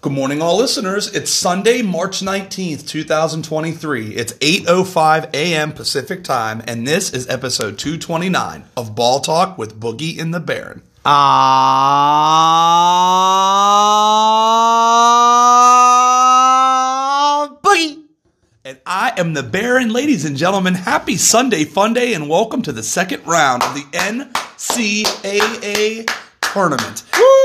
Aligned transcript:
Good 0.00 0.12
morning, 0.12 0.40
all 0.40 0.56
listeners. 0.56 1.12
It's 1.12 1.28
Sunday, 1.28 1.82
March 1.82 2.20
19th, 2.20 2.86
2023. 2.86 4.14
It's 4.14 4.32
8.05 4.34 5.34
a.m. 5.34 5.72
Pacific 5.72 6.22
Time, 6.22 6.62
and 6.68 6.86
this 6.86 7.12
is 7.12 7.28
episode 7.28 7.80
229 7.80 8.62
of 8.76 8.94
Ball 8.94 9.18
Talk 9.18 9.58
with 9.58 9.80
Boogie 9.80 10.20
and 10.20 10.32
the 10.32 10.38
Baron. 10.38 10.82
Ah, 11.04 11.18
boogie. 17.60 18.04
And 18.64 18.78
I 18.86 19.14
am 19.16 19.34
the 19.34 19.42
Baron. 19.42 19.92
Ladies 19.92 20.24
and 20.24 20.36
gentlemen, 20.36 20.74
happy 20.74 21.16
Sunday 21.16 21.64
fun 21.64 21.92
day, 21.92 22.14
and 22.14 22.28
welcome 22.28 22.62
to 22.62 22.70
the 22.70 22.84
second 22.84 23.26
round 23.26 23.64
of 23.64 23.74
the 23.74 23.82
NCAA 23.98 26.08
tournament. 26.40 27.02
Woohoo! 27.10 27.37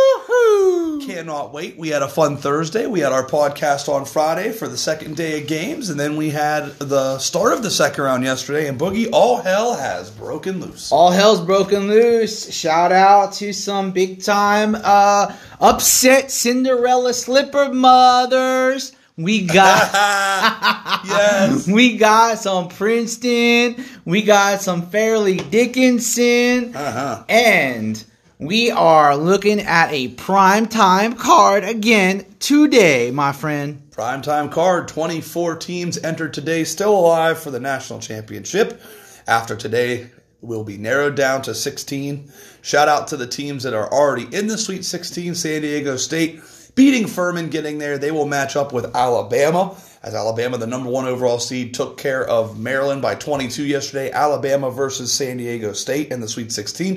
Cannot 1.05 1.51
wait. 1.53 1.77
We 1.77 1.89
had 1.89 2.01
a 2.01 2.07
fun 2.07 2.37
Thursday. 2.37 2.87
We 2.87 3.01
had 3.01 3.11
our 3.11 3.25
podcast 3.25 3.89
on 3.89 4.05
Friday 4.05 4.51
for 4.53 4.67
the 4.67 4.77
second 4.77 5.17
day 5.17 5.41
of 5.41 5.47
games, 5.47 5.89
and 5.89 5.99
then 5.99 6.15
we 6.15 6.29
had 6.29 6.77
the 6.79 7.17
start 7.19 7.51
of 7.53 7.61
the 7.61 7.71
second 7.71 8.03
round 8.03 8.23
yesterday. 8.23 8.67
And 8.67 8.79
Boogie, 8.79 9.09
all 9.11 9.41
hell 9.41 9.75
has 9.75 10.09
broken 10.09 10.61
loose. 10.61 10.91
All 10.91 11.11
hell's 11.11 11.41
broken 11.41 11.87
loose. 11.87 12.53
Shout 12.53 12.91
out 12.93 13.33
to 13.33 13.51
some 13.51 13.91
big 13.91 14.23
time 14.23 14.75
uh, 14.81 15.35
upset 15.59 16.31
Cinderella 16.31 17.13
slipper 17.13 17.73
mothers. 17.73 18.93
We 19.17 19.45
got 19.45 19.91
yes. 21.05 21.67
we 21.71 21.97
got 21.97 22.39
some 22.39 22.69
Princeton, 22.69 23.83
we 24.05 24.23
got 24.23 24.61
some 24.61 24.87
Fairleigh 24.87 25.35
Dickinson, 25.37 26.75
Uh-huh. 26.75 27.23
and 27.29 28.03
we 28.39 28.71
are 28.71 29.15
looking 29.15 29.59
at 29.59 29.91
a 29.91 30.09
prime 30.09 30.67
time 30.67 31.13
card 31.13 31.63
again 31.63 32.25
today, 32.39 33.11
my 33.11 33.31
friend. 33.31 33.81
Primetime 33.91 34.51
card 34.51 34.87
24 34.87 35.57
teams 35.57 35.97
entered 36.03 36.33
today, 36.33 36.63
still 36.63 36.97
alive 36.97 37.39
for 37.39 37.51
the 37.51 37.59
national 37.59 37.99
championship. 37.99 38.81
After 39.27 39.55
today, 39.55 40.09
will 40.41 40.63
be 40.63 40.77
narrowed 40.77 41.15
down 41.15 41.41
to 41.43 41.55
16. 41.55 42.31
Shout 42.61 42.89
out 42.89 43.07
to 43.07 43.17
the 43.17 43.27
teams 43.27 43.63
that 43.63 43.73
are 43.73 43.91
already 43.91 44.27
in 44.35 44.47
the 44.47 44.57
Sweet 44.57 44.83
16. 44.83 45.35
San 45.35 45.61
Diego 45.61 45.95
State 45.95 46.41
beating 46.75 47.07
Furman, 47.07 47.49
getting 47.49 47.77
there. 47.77 47.97
They 47.97 48.11
will 48.11 48.27
match 48.27 48.55
up 48.55 48.73
with 48.73 48.95
Alabama. 48.95 49.75
As 50.03 50.15
Alabama, 50.15 50.57
the 50.57 50.67
number 50.67 50.89
one 50.89 51.05
overall 51.05 51.39
seed, 51.39 51.73
took 51.73 51.97
care 51.97 52.27
of 52.27 52.59
Maryland 52.59 53.01
by 53.01 53.15
22 53.15 53.63
yesterday. 53.63 54.11
Alabama 54.11 54.69
versus 54.69 55.13
San 55.13 55.37
Diego 55.37 55.71
State 55.71 56.11
in 56.11 56.19
the 56.19 56.27
Sweet 56.27 56.51
16. 56.51 56.95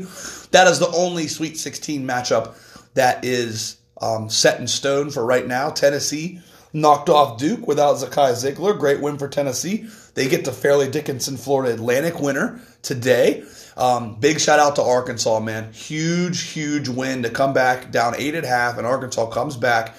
That 0.51 0.67
is 0.67 0.81
the 0.81 0.91
only 0.93 1.29
Sweet 1.29 1.57
16 1.57 2.05
matchup 2.05 2.57
that 2.95 3.25
is 3.25 3.77
um, 4.01 4.29
set 4.29 4.59
in 4.59 4.67
stone 4.67 5.11
for 5.11 5.25
right 5.25 5.47
now. 5.47 5.71
Tennessee 5.71 6.41
knocked 6.73 7.09
off 7.09 7.39
Duke 7.39 7.69
without 7.69 7.97
Zakai 7.97 8.33
Zeigler. 8.33 8.77
Great 8.77 9.01
win 9.01 9.19
for 9.19 9.29
Tennessee. 9.29 9.87
They 10.15 10.29
get 10.29 10.45
to 10.47 10.53
Fairleigh 10.53 10.91
Dickinson, 10.91 11.37
Florida 11.37 11.75
Atlantic 11.75 12.21
winner 12.21 12.61
today. 12.83 13.45
Um, 13.77 14.19
big 14.19 14.41
shout 14.41 14.59
out 14.59 14.77
to 14.77 14.83
Arkansas, 14.83 15.41
man. 15.41 15.73
Huge, 15.73 16.43
huge 16.43 16.89
win 16.89 17.23
to 17.23 17.31
come 17.31 17.53
back 17.53 17.91
down 17.91 18.15
eight 18.17 18.35
at 18.35 18.45
half, 18.45 18.79
and 18.79 18.87
Arkansas 18.87 19.27
comes 19.27 19.57
back. 19.57 19.95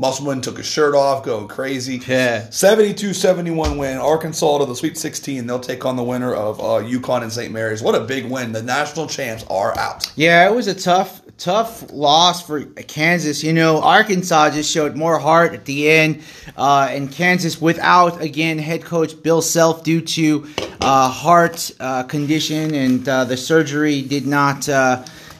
Musselman 0.00 0.40
took 0.40 0.56
his 0.56 0.66
shirt 0.66 0.94
off, 0.94 1.22
going 1.22 1.46
crazy. 1.46 2.00
Yeah. 2.06 2.48
72 2.48 3.12
71 3.12 3.76
win. 3.76 3.98
Arkansas 3.98 4.58
to 4.58 4.64
the 4.64 4.74
Sweet 4.74 4.96
16. 4.96 5.46
They'll 5.46 5.60
take 5.60 5.84
on 5.84 5.96
the 5.96 6.02
winner 6.02 6.34
of 6.34 6.58
uh, 6.58 6.62
UConn 6.82 7.22
and 7.22 7.30
St. 7.30 7.52
Mary's. 7.52 7.82
What 7.82 7.94
a 7.94 8.00
big 8.00 8.24
win. 8.24 8.52
The 8.52 8.62
national 8.62 9.08
champs 9.08 9.44
are 9.50 9.76
out. 9.78 10.10
Yeah, 10.16 10.48
it 10.48 10.54
was 10.54 10.68
a 10.68 10.74
tough, 10.74 11.20
tough 11.36 11.92
loss 11.92 12.44
for 12.44 12.64
Kansas. 12.64 13.44
You 13.44 13.52
know, 13.52 13.82
Arkansas 13.82 14.50
just 14.50 14.72
showed 14.72 14.96
more 14.96 15.18
heart 15.18 15.52
at 15.52 15.66
the 15.66 15.90
end, 15.90 16.22
uh, 16.56 16.88
and 16.90 17.12
Kansas 17.12 17.60
without 17.60 18.22
again 18.22 18.58
head 18.58 18.82
coach 18.82 19.22
Bill 19.22 19.42
Self 19.42 19.84
due 19.84 20.00
to 20.00 20.48
uh, 20.80 21.10
heart 21.10 21.70
uh, 21.78 22.04
condition 22.04 22.74
and 22.74 23.06
uh, 23.06 23.24
the 23.24 23.36
surgery 23.36 24.00
did 24.00 24.26
not. 24.26 24.66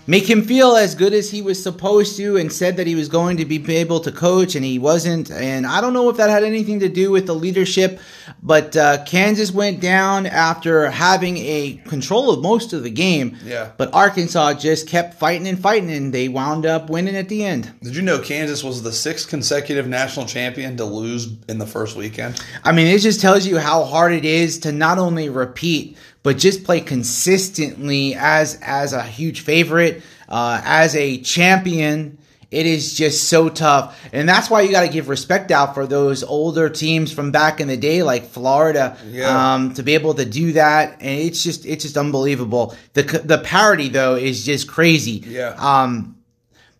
Make 0.06 0.28
him 0.28 0.42
feel 0.42 0.76
as 0.76 0.94
good 0.94 1.12
as 1.12 1.30
he 1.30 1.40
was 1.40 1.62
supposed 1.62 2.16
to, 2.16 2.36
and 2.36 2.52
said 2.52 2.76
that 2.78 2.86
he 2.86 2.94
was 2.94 3.08
going 3.08 3.36
to 3.36 3.44
be 3.44 3.76
able 3.76 4.00
to 4.00 4.10
coach, 4.10 4.54
and 4.54 4.64
he 4.64 4.78
wasn't. 4.78 5.30
And 5.30 5.66
I 5.66 5.80
don't 5.80 5.92
know 5.92 6.08
if 6.08 6.16
that 6.16 6.30
had 6.30 6.42
anything 6.42 6.80
to 6.80 6.88
do 6.88 7.10
with 7.10 7.26
the 7.26 7.34
leadership, 7.34 8.00
but 8.42 8.76
uh, 8.76 9.04
Kansas 9.04 9.52
went 9.52 9.80
down 9.80 10.26
after 10.26 10.90
having 10.90 11.36
a 11.36 11.80
control 11.86 12.30
of 12.30 12.42
most 12.42 12.72
of 12.72 12.82
the 12.82 12.90
game. 12.90 13.36
Yeah. 13.44 13.70
But 13.76 13.94
Arkansas 13.94 14.54
just 14.54 14.88
kept 14.88 15.14
fighting 15.14 15.46
and 15.46 15.60
fighting, 15.60 15.90
and 15.92 16.12
they 16.12 16.28
wound 16.28 16.66
up 16.66 16.90
winning 16.90 17.14
at 17.14 17.28
the 17.28 17.44
end. 17.44 17.72
Did 17.82 17.94
you 17.94 18.02
know 18.02 18.18
Kansas 18.18 18.64
was 18.64 18.82
the 18.82 18.92
sixth 18.92 19.28
consecutive 19.28 19.86
national 19.86 20.26
champion 20.26 20.76
to 20.78 20.84
lose 20.84 21.28
in 21.48 21.58
the 21.58 21.66
first 21.66 21.96
weekend? 21.96 22.42
I 22.64 22.72
mean, 22.72 22.86
it 22.86 22.98
just 22.98 23.20
tells 23.20 23.46
you 23.46 23.58
how 23.58 23.84
hard 23.84 24.12
it 24.12 24.24
is 24.24 24.58
to 24.60 24.72
not 24.72 24.98
only 24.98 25.28
repeat, 25.28 25.96
but 26.22 26.38
just 26.38 26.64
play 26.64 26.80
consistently 26.80 28.14
as 28.14 28.58
as 28.62 28.92
a 28.92 29.02
huge 29.02 29.40
favorite, 29.40 30.02
uh, 30.28 30.60
as 30.64 30.94
a 30.96 31.18
champion. 31.22 32.18
It 32.50 32.66
is 32.66 32.94
just 32.94 33.28
so 33.28 33.48
tough, 33.48 33.96
and 34.12 34.28
that's 34.28 34.50
why 34.50 34.62
you 34.62 34.72
got 34.72 34.80
to 34.82 34.88
give 34.92 35.08
respect 35.08 35.52
out 35.52 35.72
for 35.72 35.86
those 35.86 36.24
older 36.24 36.68
teams 36.68 37.12
from 37.12 37.30
back 37.30 37.60
in 37.60 37.68
the 37.68 37.76
day, 37.76 38.02
like 38.02 38.26
Florida, 38.26 38.96
Yeah. 39.08 39.54
um, 39.54 39.72
to 39.74 39.84
be 39.84 39.94
able 39.94 40.14
to 40.14 40.24
do 40.24 40.54
that. 40.54 40.96
And 41.00 41.20
it's 41.20 41.44
just 41.44 41.64
it's 41.64 41.84
just 41.84 41.96
unbelievable. 41.96 42.74
The 42.94 43.02
the 43.24 43.38
parity 43.38 43.88
though 43.88 44.16
is 44.16 44.44
just 44.44 44.66
crazy. 44.66 45.22
Yeah. 45.28 45.54
Um, 45.56 46.16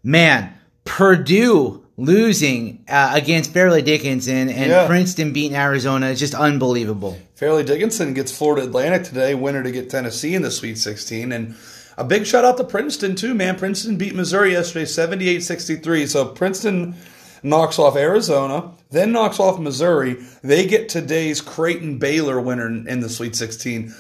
man, 0.03 0.55
Purdue 0.85 1.85
losing 1.97 2.85
uh, 2.89 3.13
against 3.15 3.53
Fairleigh 3.53 3.83
Dickinson 3.83 4.49
and 4.49 4.71
Yeah. 4.71 4.87
Princeton 4.89 5.33
beating 5.33 5.57
Arizona 5.57 6.07
is 6.09 6.19
just 6.19 6.35
unbelievable. 6.35 7.17
Fairleigh 7.41 7.65
Dickinson 7.65 8.13
gets 8.13 8.37
Florida 8.37 8.67
Atlantic 8.67 9.03
today, 9.03 9.35
winner 9.35 9.63
to 9.63 9.73
get 9.73 9.89
Tennessee 9.89 10.35
in 10.35 10.43
the 10.43 10.51
Sweet 10.51 10.77
16. 10.77 11.33
And 11.33 11.57
a 11.97 12.05
big 12.05 12.27
shout 12.27 12.45
out 12.45 12.59
to 12.59 12.65
Princeton, 12.65 13.17
too, 13.17 13.33
man. 13.33 13.57
Princeton 13.57 13.97
beat 13.97 14.15
Missouri 14.15 14.53
yesterday 14.53 14.85
78 14.85 15.43
63. 15.43 16.05
So 16.05 16.27
Princeton 16.27 16.95
knocks 17.43 17.79
off 17.79 17.97
Arizona, 17.97 18.73
then 18.91 19.13
knocks 19.13 19.41
off 19.41 19.59
Missouri. 19.59 20.23
They 20.43 20.67
get 20.67 20.91
today's 20.91 21.41
Creighton 21.41 21.97
Baylor 21.97 22.39
winner 22.39 22.67
in 22.67 22.87
in 22.87 23.01
the 23.01 23.09
Sweet 23.09 23.35
16. 23.35 23.95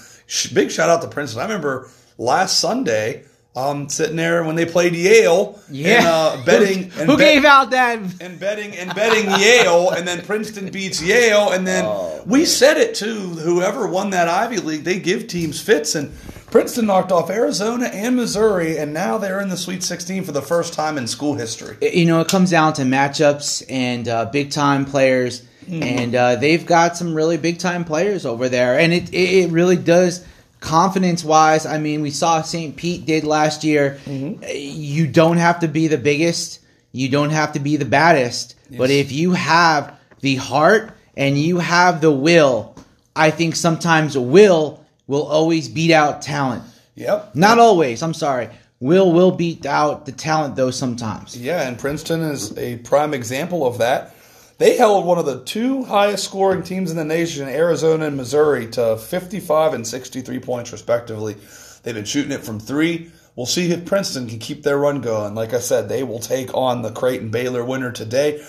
Big 0.53 0.71
shout 0.71 0.91
out 0.91 1.01
to 1.01 1.09
Princeton. 1.09 1.41
I 1.41 1.45
remember 1.45 1.89
last 2.19 2.61
Sunday. 2.61 3.25
Um, 3.57 3.89
sitting 3.89 4.15
there 4.15 4.45
when 4.45 4.55
they 4.55 4.65
played 4.65 4.95
Yale, 4.95 5.59
and, 5.69 6.07
uh, 6.07 6.41
betting 6.47 6.85
and 6.97 7.11
Who 7.11 7.17
bet- 7.17 7.35
gave 7.35 7.45
out 7.45 7.71
that? 7.73 7.99
and 8.21 8.39
betting 8.39 8.77
and 8.77 8.95
betting 8.95 9.29
Yale, 9.41 9.91
and 9.91 10.07
then 10.07 10.23
Princeton 10.25 10.71
beats 10.71 11.03
Yale, 11.03 11.51
and 11.51 11.67
then 11.67 11.85
Oh, 11.85 12.23
we 12.27 12.45
said 12.45 12.77
it 12.77 12.95
too. 12.95 13.19
Whoever 13.19 13.89
won 13.89 14.11
that 14.11 14.29
Ivy 14.29 14.59
League, 14.59 14.85
they 14.85 15.01
give 15.01 15.27
teams 15.27 15.61
fits, 15.61 15.97
and 15.97 16.13
Princeton 16.53 16.87
knocked 16.87 17.11
off 17.11 17.29
Arizona 17.29 17.87
and 17.87 18.15
Missouri, 18.15 18.79
and 18.79 18.95
now 18.95 19.19
they're 19.19 19.41
in 19.41 19.49
the 19.49 19.57
Sweet 19.57 19.83
16 19.83 20.23
for 20.23 20.31
the 20.33 20.43
first 20.43 20.73
time 20.73 20.97
in 20.97 21.09
school 21.09 21.35
history. 21.35 21.77
You 21.83 22.05
know, 22.07 22.21
it 22.21 22.29
comes 22.29 22.51
down 22.53 22.75
to 22.75 22.83
matchups 22.83 23.65
and 23.69 24.07
uh, 24.07 24.27
big 24.27 24.53
time 24.53 24.85
players, 24.85 25.43
and 25.69 26.15
uh, 26.15 26.37
they've 26.37 26.65
got 26.65 26.97
some 26.97 27.15
really 27.15 27.37
big 27.37 27.59
time 27.59 27.85
players 27.85 28.25
over 28.25 28.49
there, 28.49 28.79
and 28.79 28.93
it 28.93 29.13
it, 29.13 29.45
it 29.47 29.51
really 29.51 29.77
does. 29.77 30.25
Confidence 30.61 31.25
wise, 31.25 31.65
I 31.65 31.79
mean, 31.79 32.03
we 32.03 32.11
saw 32.11 32.43
St. 32.43 32.77
Pete 32.77 33.07
did 33.07 33.25
last 33.25 33.65
year. 33.65 33.99
Mm-hmm. 34.05 34.45
You 34.47 35.07
don't 35.07 35.39
have 35.39 35.61
to 35.61 35.69
be 35.69 35.89
the 35.89 35.99
biggest, 35.99 36.61
you 36.93 37.09
don't 37.09 37.31
have 37.31 37.53
to 37.55 37.61
be 37.61 37.77
the 37.77 37.85
baddest, 37.85 38.57
but 38.77 38.91
if 38.91 39.11
you 39.11 39.33
have 39.33 39.99
the 40.21 40.37
heart 40.37 40.93
and 41.17 41.39
you 41.39 41.59
have 41.59 42.01
the 42.01 42.13
will, 42.13 42.77
I 43.17 43.31
think 43.31 43.57
sometimes 43.57 44.17
will 44.17 44.85
will 45.07 45.27
always 45.27 45.69
beat 45.69 45.91
out 45.91 46.23
talent. 46.23 46.63
Yep. 46.95 47.35
Not 47.35 47.59
always. 47.59 48.03
I'm 48.03 48.15
sorry. 48.15 48.49
Will 48.79 49.13
will 49.13 49.33
beat 49.33 49.67
out 49.67 50.07
the 50.07 50.13
talent 50.13 50.57
though 50.57 50.71
sometimes. 50.71 51.37
Yeah, 51.37 51.67
and 51.67 51.79
Princeton 51.79 52.23
is 52.23 52.57
a 52.57 52.77
prime 52.79 53.13
example 53.13 53.67
of 53.67 53.79
that. 53.79 54.15
They 54.61 54.77
held 54.77 55.07
one 55.07 55.17
of 55.17 55.25
the 55.25 55.43
two 55.43 55.85
highest 55.85 56.23
scoring 56.23 56.63
teams 56.63 56.91
in 56.91 56.99
the 56.99 57.05
nation, 57.05 57.49
Arizona 57.49 58.05
and 58.05 58.17
Missouri, 58.19 58.67
to 58.73 58.99
55 58.99 59.73
and 59.73 59.87
63 59.87 60.39
points, 60.41 60.71
respectively. 60.71 61.35
They've 61.83 61.95
been 61.95 62.05
shooting 62.05 62.31
it 62.31 62.45
from 62.45 62.61
three. 62.61 63.11
We'll 63.35 63.47
see 63.47 63.73
if 63.73 63.87
Princeton 63.87 64.29
can 64.29 64.39
keep 64.39 64.63
their 64.63 64.77
run 64.77 65.01
going. 65.01 65.35
Like 65.35 65.55
I 65.55 65.61
said, 65.61 65.89
they 65.89 66.03
will 66.03 66.19
take 66.19 66.53
on 66.53 66.83
the 66.83 66.93
Creighton 66.93 67.31
Baylor 67.31 67.65
winner 67.65 67.91
today. 67.91 68.45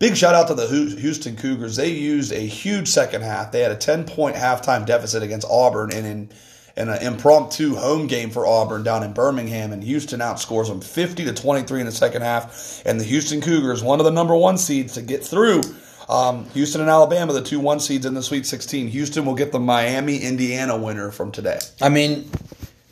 Big 0.00 0.16
shout 0.16 0.34
out 0.34 0.48
to 0.48 0.54
the 0.54 0.66
Houston 0.66 1.36
Cougars. 1.36 1.76
They 1.76 1.90
used 1.90 2.32
a 2.32 2.40
huge 2.40 2.88
second 2.88 3.22
half. 3.22 3.52
They 3.52 3.60
had 3.60 3.70
a 3.70 3.76
10 3.76 4.02
point 4.02 4.34
halftime 4.34 4.84
deficit 4.84 5.22
against 5.22 5.46
Auburn, 5.48 5.92
and 5.92 6.04
in 6.04 6.28
in 6.76 6.88
an 6.88 7.02
impromptu 7.02 7.74
home 7.74 8.06
game 8.06 8.30
for 8.30 8.46
Auburn 8.46 8.82
down 8.82 9.02
in 9.02 9.12
Birmingham, 9.12 9.72
and 9.72 9.82
Houston 9.84 10.20
outscores 10.20 10.68
them 10.68 10.80
50 10.80 11.24
to 11.26 11.32
23 11.32 11.80
in 11.80 11.86
the 11.86 11.92
second 11.92 12.22
half. 12.22 12.82
And 12.86 12.98
the 12.98 13.04
Houston 13.04 13.40
Cougars, 13.40 13.82
one 13.82 14.00
of 14.00 14.04
the 14.04 14.10
number 14.10 14.34
one 14.34 14.58
seeds 14.58 14.94
to 14.94 15.02
get 15.02 15.24
through. 15.24 15.60
Um, 16.08 16.46
Houston 16.50 16.80
and 16.80 16.90
Alabama, 16.90 17.32
the 17.32 17.42
two 17.42 17.60
one 17.60 17.80
seeds 17.80 18.06
in 18.06 18.14
the 18.14 18.22
Sweet 18.22 18.46
16. 18.46 18.88
Houston 18.88 19.24
will 19.24 19.34
get 19.34 19.52
the 19.52 19.60
Miami 19.60 20.18
Indiana 20.18 20.76
winner 20.76 21.10
from 21.10 21.30
today. 21.30 21.58
I 21.80 21.88
mean, 21.88 22.28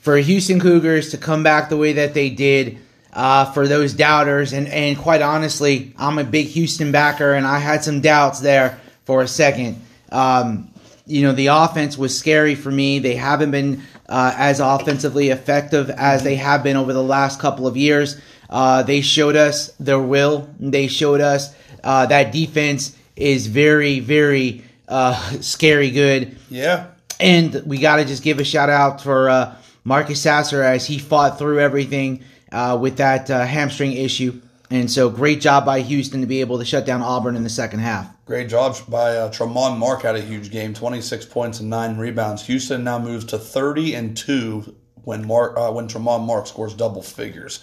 for 0.00 0.16
Houston 0.16 0.60
Cougars 0.60 1.10
to 1.10 1.18
come 1.18 1.42
back 1.42 1.68
the 1.68 1.76
way 1.76 1.94
that 1.94 2.14
they 2.14 2.30
did 2.30 2.78
uh, 3.12 3.50
for 3.52 3.66
those 3.66 3.92
doubters. 3.92 4.52
And, 4.52 4.68
and 4.68 4.96
quite 4.96 5.22
honestly, 5.22 5.92
I'm 5.98 6.18
a 6.18 6.24
big 6.24 6.46
Houston 6.48 6.92
backer, 6.92 7.34
and 7.34 7.46
I 7.46 7.58
had 7.58 7.84
some 7.84 8.00
doubts 8.00 8.40
there 8.40 8.80
for 9.04 9.22
a 9.22 9.28
second. 9.28 9.82
Um, 10.10 10.69
you 11.10 11.22
know, 11.22 11.32
the 11.32 11.48
offense 11.48 11.98
was 11.98 12.16
scary 12.16 12.54
for 12.54 12.70
me. 12.70 13.00
They 13.00 13.16
haven't 13.16 13.50
been 13.50 13.82
uh, 14.08 14.32
as 14.36 14.60
offensively 14.60 15.30
effective 15.30 15.90
as 15.90 16.22
they 16.22 16.36
have 16.36 16.62
been 16.62 16.76
over 16.76 16.92
the 16.92 17.02
last 17.02 17.40
couple 17.40 17.66
of 17.66 17.76
years. 17.76 18.20
Uh, 18.48 18.82
they 18.84 19.00
showed 19.00 19.36
us 19.36 19.72
their 19.80 20.00
will. 20.00 20.48
They 20.60 20.86
showed 20.86 21.20
us 21.20 21.54
uh, 21.82 22.06
that 22.06 22.32
defense 22.32 22.96
is 23.16 23.48
very, 23.48 24.00
very 24.00 24.64
uh, 24.88 25.14
scary 25.40 25.90
good. 25.90 26.36
Yeah. 26.48 26.86
And 27.18 27.62
we 27.66 27.78
got 27.78 27.96
to 27.96 28.04
just 28.04 28.22
give 28.22 28.38
a 28.38 28.44
shout 28.44 28.70
out 28.70 29.00
for 29.00 29.28
uh, 29.28 29.54
Marcus 29.84 30.22
Sasser 30.22 30.62
as 30.62 30.86
he 30.86 30.98
fought 30.98 31.38
through 31.38 31.60
everything 31.60 32.24
uh, 32.52 32.78
with 32.80 32.98
that 32.98 33.30
uh, 33.30 33.44
hamstring 33.44 33.92
issue. 33.92 34.40
And 34.70 34.88
so, 34.88 35.10
great 35.10 35.40
job 35.40 35.66
by 35.66 35.80
Houston 35.80 36.20
to 36.20 36.28
be 36.28 36.40
able 36.40 36.60
to 36.60 36.64
shut 36.64 36.86
down 36.86 37.02
Auburn 37.02 37.34
in 37.34 37.42
the 37.42 37.50
second 37.50 37.80
half. 37.80 38.08
Great 38.30 38.48
job 38.48 38.76
by 38.88 39.16
uh, 39.16 39.28
Tramon 39.28 39.76
Mark 39.76 40.02
had 40.02 40.14
a 40.14 40.20
huge 40.20 40.52
game, 40.52 40.72
26 40.72 41.26
points 41.26 41.58
and 41.58 41.68
nine 41.68 41.98
rebounds. 41.98 42.46
Houston 42.46 42.84
now 42.84 42.96
moves 42.96 43.24
to 43.24 43.38
30 43.38 43.94
and 43.96 44.16
two 44.16 44.76
when 45.02 45.26
Mark 45.26 45.58
uh, 45.58 45.72
when 45.72 45.88
Tramon 45.88 46.24
Mark 46.24 46.46
scores 46.46 46.72
double 46.72 47.02
figures. 47.02 47.58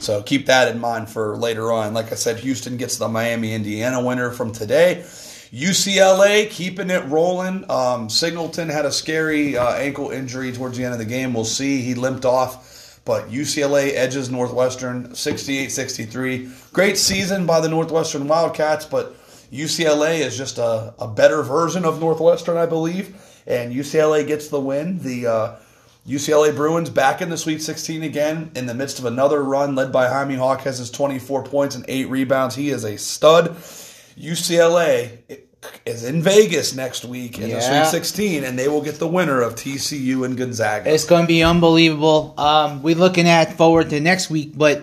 So 0.00 0.22
keep 0.22 0.44
that 0.48 0.68
in 0.68 0.78
mind 0.78 1.08
for 1.08 1.38
later 1.38 1.72
on. 1.72 1.94
Like 1.94 2.12
I 2.12 2.16
said, 2.16 2.40
Houston 2.40 2.76
gets 2.76 2.98
the 2.98 3.08
Miami 3.08 3.54
Indiana 3.54 4.04
winner 4.04 4.30
from 4.30 4.52
today. 4.52 4.96
UCLA 5.50 6.50
keeping 6.50 6.90
it 6.90 7.06
rolling. 7.06 7.64
Um, 7.70 8.10
Singleton 8.10 8.68
had 8.68 8.84
a 8.84 8.92
scary 8.92 9.56
uh, 9.56 9.76
ankle 9.76 10.10
injury 10.10 10.52
towards 10.52 10.76
the 10.76 10.84
end 10.84 10.92
of 10.92 10.98
the 10.98 11.06
game. 11.06 11.32
We'll 11.32 11.46
see. 11.46 11.80
He 11.80 11.94
limped 11.94 12.26
off. 12.26 13.00
But 13.06 13.30
UCLA 13.30 13.94
edges 13.94 14.30
Northwestern 14.30 15.14
68 15.14 15.72
63. 15.72 16.50
Great 16.74 16.98
season 16.98 17.46
by 17.46 17.60
the 17.60 17.68
Northwestern 17.70 18.28
Wildcats, 18.28 18.84
but 18.84 19.16
UCLA 19.52 20.20
is 20.20 20.36
just 20.36 20.58
a, 20.58 20.94
a 20.98 21.06
better 21.06 21.42
version 21.42 21.84
of 21.84 22.00
Northwestern, 22.00 22.56
I 22.56 22.66
believe. 22.66 23.14
And 23.46 23.74
UCLA 23.74 24.26
gets 24.26 24.48
the 24.48 24.60
win. 24.60 24.98
The 25.00 25.26
uh, 25.26 25.56
UCLA 26.08 26.54
Bruins 26.54 26.88
back 26.90 27.20
in 27.20 27.28
the 27.28 27.36
Sweet 27.36 27.60
16 27.60 28.02
again 28.02 28.50
in 28.56 28.66
the 28.66 28.74
midst 28.74 28.98
of 28.98 29.04
another 29.04 29.42
run 29.42 29.74
led 29.74 29.92
by 29.92 30.08
Jaime 30.08 30.34
Jaquez 30.36 30.78
his 30.78 30.90
24 30.90 31.44
points 31.44 31.74
and 31.74 31.84
eight 31.88 32.08
rebounds. 32.08 32.54
He 32.54 32.70
is 32.70 32.84
a 32.84 32.96
stud. 32.96 33.50
UCLA 34.18 35.18
is 35.86 36.04
in 36.04 36.22
Vegas 36.22 36.74
next 36.74 37.04
week 37.04 37.38
in 37.38 37.50
Yeah. 37.50 37.56
the 37.60 37.84
Sweet 37.84 37.90
16, 37.90 38.44
and 38.44 38.58
they 38.58 38.68
will 38.68 38.82
get 38.82 38.98
the 38.98 39.06
winner 39.06 39.40
of 39.42 39.54
TCU 39.54 40.24
and 40.24 40.36
Gonzaga. 40.36 40.92
It's 40.92 41.04
going 41.04 41.22
to 41.24 41.28
be 41.28 41.42
unbelievable. 41.42 42.34
Um, 42.38 42.82
we're 42.82 42.94
looking 42.96 43.28
at 43.28 43.56
forward 43.56 43.90
to 43.90 44.00
next 44.00 44.30
week, 44.30 44.52
but 44.56 44.82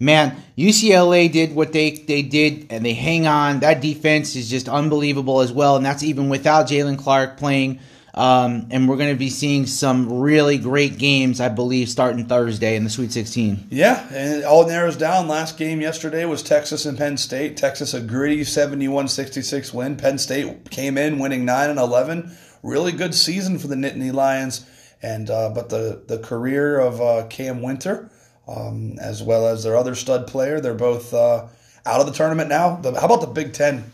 man, 0.00 0.42
UCLA 0.58 1.30
did 1.30 1.54
what 1.54 1.72
they 1.72 1.90
they 1.90 2.22
did, 2.22 2.66
and 2.70 2.84
they 2.84 2.94
hang 2.94 3.26
on. 3.26 3.60
That 3.60 3.80
defense 3.80 4.34
is 4.34 4.50
just 4.50 4.68
unbelievable 4.68 5.40
as 5.40 5.52
well, 5.52 5.76
and 5.76 5.86
that's 5.86 6.02
even 6.02 6.28
without 6.28 6.66
Jaylen 6.66 6.98
Clark 6.98 7.36
playing. 7.36 7.78
Um, 8.12 8.66
and 8.70 8.88
we're 8.88 8.96
going 8.96 9.14
to 9.14 9.18
be 9.18 9.30
seeing 9.30 9.66
some 9.66 10.20
really 10.20 10.58
great 10.58 10.98
games, 10.98 11.40
I 11.40 11.48
believe, 11.48 11.88
starting 11.88 12.26
Thursday 12.26 12.74
in 12.74 12.82
the 12.82 12.90
Sweet 12.90 13.12
16. 13.12 13.68
Yeah, 13.70 14.04
and 14.12 14.40
it 14.40 14.44
all 14.44 14.66
narrows 14.66 14.96
down. 14.96 15.28
Last 15.28 15.56
game 15.56 15.80
yesterday 15.80 16.24
was 16.24 16.42
Texas 16.42 16.86
and 16.86 16.98
Penn 16.98 17.16
State. 17.16 17.56
Texas 17.56 17.94
a 17.94 18.00
gritty 18.00 18.40
71-66 18.40 19.72
win. 19.72 19.96
Penn 19.96 20.18
State 20.18 20.70
came 20.70 20.98
in 20.98 21.20
winning 21.20 21.44
9 21.44 21.70
and 21.70 21.78
11. 21.78 22.36
Really 22.64 22.92
good 22.92 23.14
season 23.14 23.60
for 23.60 23.68
the 23.68 23.76
Nittany 23.76 24.12
Lions. 24.12 24.66
And 25.02 25.30
uh, 25.30 25.50
but 25.54 25.70
the 25.70 26.02
the 26.08 26.18
career 26.18 26.78
of 26.78 27.00
uh, 27.00 27.26
Cam 27.28 27.62
Wynter, 27.62 28.10
um, 28.48 28.98
as 29.00 29.22
well 29.22 29.46
as 29.46 29.64
their 29.64 29.76
other 29.76 29.94
stud 29.94 30.26
player, 30.26 30.60
they're 30.60 30.74
both 30.74 31.12
uh, 31.14 31.46
out 31.86 32.00
of 32.00 32.06
the 32.06 32.12
tournament 32.12 32.48
now. 32.48 32.76
The, 32.76 32.98
how 32.98 33.06
about 33.06 33.20
the 33.20 33.26
Big 33.26 33.52
Ten? 33.52 33.92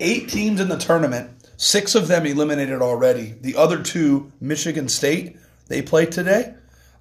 Eight 0.00 0.28
teams 0.28 0.60
in 0.60 0.68
the 0.68 0.78
tournament. 0.78 1.30
Six 1.56 1.94
of 1.94 2.06
them 2.06 2.24
eliminated 2.24 2.80
already. 2.80 3.34
The 3.40 3.56
other 3.56 3.82
two, 3.82 4.32
Michigan 4.40 4.88
State, 4.88 5.36
they 5.66 5.82
play 5.82 6.06
today 6.06 6.54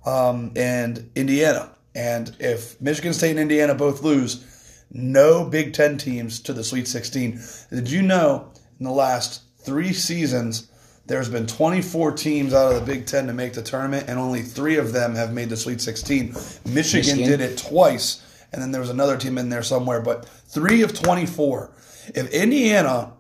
um, 0.06 0.52
and 0.56 1.10
Indiana. 1.16 1.70
And 1.94 2.36
if 2.40 2.80
Michigan 2.82 3.14
State 3.14 3.32
and 3.32 3.40
Indiana 3.40 3.76
both 3.76 4.02
lose, 4.04 4.46
no 4.92 5.46
Big 5.46 5.74
Ten 5.74 5.98
teams 5.98 6.40
to 6.42 6.54
the 6.54 6.64
Sweet 6.64 6.88
16. 6.88 7.40
Did 7.72 7.90
you 7.90 8.02
know 8.02 8.52
in 8.80 8.86
the 8.86 8.92
last 8.92 9.42
three 9.60 9.94
seasons, 9.94 10.70
there's 11.08 11.30
been 11.30 11.48
24 11.48 12.12
teams 12.14 12.54
out 12.54 12.74
of 12.74 12.80
the 12.80 12.86
Big 12.86 13.06
Ten 13.06 13.28
to 13.28 13.34
make 13.34 13.54
the 13.54 13.62
tournament, 13.62 14.10
and 14.10 14.20
only 14.20 14.42
three 14.42 14.78
of 14.78 14.92
them 14.92 15.16
have 15.16 15.34
made 15.34 15.50
the 15.50 15.58
Sweet 15.58 15.82
16. 15.82 16.28
Michigan, 16.28 16.74
Michigan. 16.74 17.18
did 17.18 17.42
it 17.42 17.58
twice, 17.58 18.22
and 18.52 18.62
then 18.62 18.72
there 18.72 18.82
was 18.82 18.90
another 18.90 19.18
team 19.18 19.38
in 19.38 19.50
there 19.50 19.64
somewhere, 19.64 20.02
but 20.02 20.26
three 20.26 20.82
of 20.82 20.94
24. 20.94 21.72
If 22.14 22.32
Indiana 22.32 23.14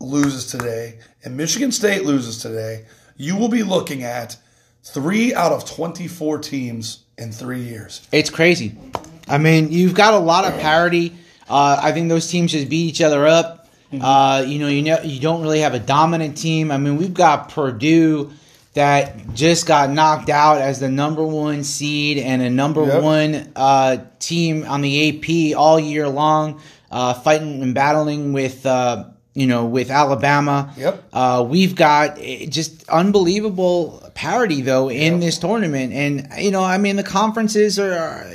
loses 0.00 0.46
today 0.46 0.98
and 1.24 1.36
Michigan 1.36 1.70
State 1.72 2.04
loses 2.04 2.38
today, 2.38 2.86
you 3.16 3.36
will 3.36 3.48
be 3.48 3.62
looking 3.62 4.02
at 4.02 4.36
three 4.82 5.34
out 5.34 5.52
of 5.52 5.64
24 5.68 6.38
teams 6.38 7.04
in 7.18 7.32
three 7.32 7.62
years. 7.62 8.06
It's 8.12 8.30
crazy. 8.30 8.76
I 9.28 9.38
mean, 9.38 9.70
you've 9.70 9.94
got 9.94 10.14
a 10.14 10.18
lot 10.18 10.44
of 10.44 10.58
parity. 10.60 11.16
Uh, 11.48 11.78
I 11.82 11.92
think 11.92 12.08
those 12.08 12.28
teams 12.28 12.52
just 12.52 12.68
beat 12.68 12.88
each 12.88 13.02
other 13.02 13.26
up. 13.26 13.59
Uh, 13.92 14.44
you 14.46 14.58
know, 14.58 14.68
you 14.68 14.82
know, 14.82 15.00
you 15.02 15.20
don't 15.20 15.42
really 15.42 15.60
have 15.60 15.74
a 15.74 15.78
dominant 15.80 16.36
team. 16.36 16.70
I 16.70 16.76
mean, 16.78 16.96
we've 16.96 17.14
got 17.14 17.48
Purdue 17.50 18.30
that 18.74 19.34
just 19.34 19.66
got 19.66 19.90
knocked 19.90 20.28
out 20.30 20.60
as 20.60 20.78
the 20.78 20.88
number 20.88 21.24
one 21.24 21.64
seed 21.64 22.18
and 22.18 22.40
a 22.40 22.48
number 22.50 22.84
Yep. 22.86 23.02
one 23.02 23.48
uh, 23.56 23.96
team 24.20 24.64
on 24.68 24.80
the 24.82 25.08
AP 25.08 25.56
all 25.58 25.80
year 25.80 26.08
long, 26.08 26.60
uh, 26.90 27.14
fighting 27.14 27.62
and 27.62 27.74
battling 27.74 28.32
with. 28.32 28.64
Uh, 28.64 29.04
you 29.32 29.46
know, 29.46 29.64
with 29.64 29.92
Alabama, 29.92 30.74
Yep. 30.76 31.04
uh, 31.12 31.46
we've 31.48 31.76
got 31.76 32.18
eh, 32.20 32.46
just 32.46 32.86
unbelievable 32.88 34.02
parity 34.14 34.60
though 34.60 34.90
in 34.90 35.14
Yep. 35.14 35.20
this 35.20 35.38
tournament, 35.38 35.92
and 35.92 36.28
you 36.38 36.50
know, 36.50 36.64
I 36.64 36.78
mean, 36.78 36.96
the 36.96 37.04
conferences 37.04 37.78
are, 37.78 37.92
are 37.96 38.26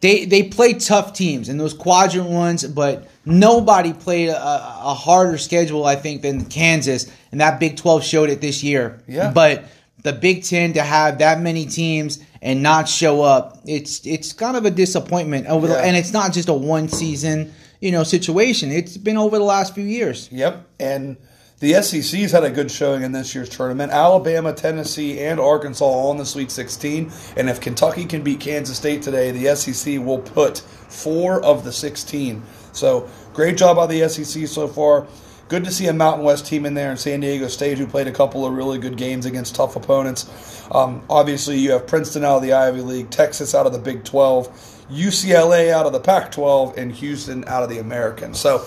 they 0.00 0.24
they 0.26 0.44
play 0.44 0.74
tough 0.74 1.14
teams 1.14 1.48
and 1.48 1.58
those 1.58 1.74
quadrant 1.74 2.28
ones, 2.30 2.64
but 2.64 3.08
nobody 3.24 3.92
played 3.92 4.28
a, 4.28 4.36
a 4.36 4.94
harder 4.94 5.38
schedule, 5.38 5.84
I 5.84 5.96
think, 5.96 6.22
than 6.22 6.44
Kansas, 6.46 7.10
and 7.32 7.40
that 7.40 7.60
Big 7.60 7.76
Twelve 7.76 8.04
showed 8.04 8.30
it 8.30 8.40
this 8.40 8.62
year. 8.62 9.02
Yeah. 9.06 9.30
but 9.30 9.64
the 10.02 10.12
Big 10.12 10.44
Ten 10.44 10.72
to 10.74 10.82
have 10.82 11.18
that 11.18 11.40
many 11.40 11.66
teams 11.66 12.22
and 12.42 12.62
not 12.62 12.88
show 12.88 13.22
up, 13.22 13.58
it's 13.66 14.06
it's 14.06 14.32
kind 14.32 14.56
of 14.56 14.64
a 14.64 14.70
disappointment 14.70 15.46
over, 15.46 15.66
the, 15.66 15.78
and 15.78 15.96
it's 15.96 16.12
not 16.12 16.32
just 16.32 16.48
a 16.48 16.54
one 16.54 16.88
season. 16.88 17.52
You 17.80 17.92
know, 17.92 18.04
situation. 18.04 18.70
It's 18.70 18.98
been 18.98 19.16
over 19.16 19.38
the 19.38 19.44
last 19.44 19.74
few 19.74 19.84
years. 19.84 20.28
Yep. 20.30 20.68
And 20.78 21.16
the 21.60 21.82
SEC's 21.82 22.32
had 22.32 22.42
a 22.42 22.50
good 22.50 22.70
showing 22.70 23.02
in 23.02 23.12
this 23.12 23.34
year's 23.34 23.50
tournament. 23.50 23.92
Alabama, 23.92 24.54
Tennessee, 24.54 25.20
and 25.20 25.38
Arkansas 25.38 25.84
all 25.84 26.10
in 26.10 26.16
the 26.16 26.24
Sweet 26.24 26.50
16. 26.50 27.12
And 27.36 27.50
if 27.50 27.60
Kentucky 27.60 28.06
can 28.06 28.22
beat 28.22 28.40
Kansas 28.40 28.78
State 28.78 29.02
today, 29.02 29.30
the 29.30 29.54
SEC 29.54 29.98
will 29.98 30.20
put 30.20 30.58
four 30.58 31.42
of 31.42 31.64
the 31.64 31.72
16. 31.72 32.42
So 32.72 33.08
great 33.34 33.56
job 33.56 33.76
by 33.76 33.86
the 33.86 34.08
SEC 34.08 34.46
so 34.46 34.68
far. 34.68 35.06
Good 35.48 35.64
to 35.64 35.72
see 35.72 35.88
a 35.88 35.92
Mountain 35.92 36.24
West 36.24 36.46
team 36.46 36.64
in 36.64 36.74
there 36.74 36.92
in 36.92 36.96
San 36.96 37.18
Diego 37.18 37.48
State 37.48 37.76
who 37.76 37.86
played 37.86 38.06
a 38.06 38.12
couple 38.12 38.46
of 38.46 38.52
really 38.52 38.78
good 38.78 38.96
games 38.96 39.26
against 39.26 39.56
tough 39.56 39.74
opponents. 39.74 40.64
Um, 40.70 41.02
obviously, 41.10 41.58
you 41.58 41.72
have 41.72 41.88
Princeton 41.88 42.24
out 42.24 42.36
of 42.36 42.42
the 42.42 42.52
Ivy 42.52 42.82
League, 42.82 43.10
Texas 43.10 43.52
out 43.52 43.66
of 43.66 43.72
the 43.72 43.80
Big 43.80 44.04
12. 44.04 44.80
UCLA 44.92 45.70
out 45.70 45.86
of 45.86 45.92
the 45.92 46.00
Pac 46.00 46.32
12 46.32 46.76
and 46.76 46.92
Houston 46.92 47.44
out 47.46 47.62
of 47.62 47.68
the 47.68 47.78
American. 47.78 48.34
So 48.34 48.64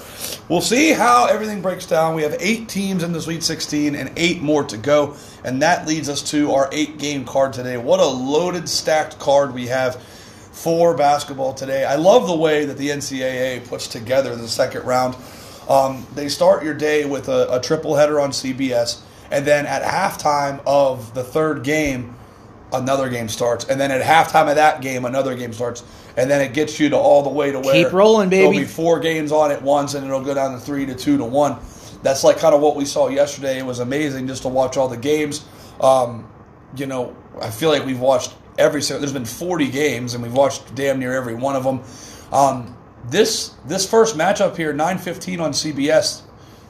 we'll 0.48 0.62
see 0.62 0.92
how 0.92 1.28
everything 1.28 1.62
breaks 1.62 1.86
down. 1.86 2.16
We 2.16 2.24
have 2.24 2.36
eight 2.40 2.70
teams 2.70 3.04
in 3.04 3.12
the 3.12 3.22
Sweet 3.22 3.44
16 3.44 3.96
and 3.96 4.12
eight 4.16 4.42
more 4.42 4.64
to 4.64 4.78
go. 4.78 5.16
And 5.44 5.62
that 5.62 5.86
leads 5.86 6.08
us 6.08 6.22
to 6.32 6.52
our 6.52 6.70
eight 6.72 6.98
game 6.98 7.26
card 7.26 7.54
today. 7.54 7.78
What 7.78 8.00
a 8.00 8.06
loaded, 8.06 8.70
stacked 8.70 9.20
card 9.20 9.54
we 9.54 9.68
have 9.68 10.02
for 10.54 10.96
basketball 10.96 11.54
today. 11.54 11.84
I 11.84 11.96
love 11.96 12.28
the 12.28 12.36
way 12.36 12.66
that 12.66 12.78
the 12.78 12.90
NCAA 12.90 13.68
puts 13.68 13.88
together 13.88 14.36
the 14.36 14.48
second 14.48 14.86
round. 14.86 15.16
Um, 15.68 16.08
they 16.16 16.30
start 16.30 16.64
your 16.64 16.74
day 16.74 17.06
with 17.06 17.28
a, 17.28 17.56
a 17.56 17.60
triple 17.60 17.96
header 17.96 18.20
on 18.20 18.32
CBS. 18.32 19.02
And 19.32 19.46
then 19.46 19.66
at 19.66 19.82
halftime 19.82 20.62
of 20.66 21.14
the 21.16 21.24
third 21.24 21.64
game, 21.64 22.16
another 22.72 23.10
game 23.10 23.30
starts, 23.30 23.66
and 23.66 23.80
then 23.80 23.92
at 23.92 24.02
halftime 24.02 24.50
of 24.50 24.56
that 24.56 24.82
game, 24.82 25.06
another 25.06 25.36
game 25.36 25.54
starts, 25.54 25.84
and 26.18 26.30
then 26.30 26.42
it 26.42 26.54
gets 26.54 26.80
you 26.80 26.90
to 26.90 26.98
all 26.98 27.24
the 27.24 27.30
way 27.30 27.52
to 27.52 27.60
where 27.60 27.74
Keep 27.74 27.94
rolling, 27.94 28.30
baby. 28.30 28.44
There'll 28.44 28.60
be 28.60 28.66
four 28.66 29.00
games 29.00 29.32
on 29.32 29.52
at 29.52 29.62
once, 29.62 29.94
and 29.94 30.06
it'll 30.06 30.24
go 30.24 30.34
down 30.34 30.54
to 30.54 30.60
three 30.60 30.86
to 30.86 30.96
two 30.96 31.18
to 31.18 31.24
one. 31.24 31.58
That's 32.04 32.24
like 32.24 32.38
kind 32.38 32.54
of 32.54 32.62
what 32.62 32.76
we 32.76 32.86
saw 32.86 33.08
yesterday. 33.08 33.60
It 33.60 33.66
was 33.66 33.80
amazing 33.80 34.28
just 34.28 34.42
to 34.42 34.50
watch 34.50 34.76
all 34.76 34.88
the 34.88 34.98
games. 34.98 35.46
Um, 35.80 36.30
you 36.76 36.86
know, 36.86 37.16
I 37.42 37.50
feel 37.50 37.70
like 37.70 37.86
we've 37.86 38.00
watched 38.00 38.34
every. 38.58 38.82
single 38.82 39.02
There's 39.02 39.14
been 39.14 39.26
40 39.26 39.70
games, 39.70 40.14
and 40.14 40.24
we've 40.24 40.34
watched 40.34 40.76
damn 40.76 41.00
near 41.00 41.14
every 41.14 41.36
one 41.36 41.56
of 41.56 41.64
them. 41.64 41.82
Um, 42.32 42.78
this 43.10 43.50
this 43.66 43.90
first 43.90 44.18
matchup 44.18 44.56
here, 44.58 44.74
9:15 44.74 45.42
on 45.42 45.52
CBS. 45.52 46.22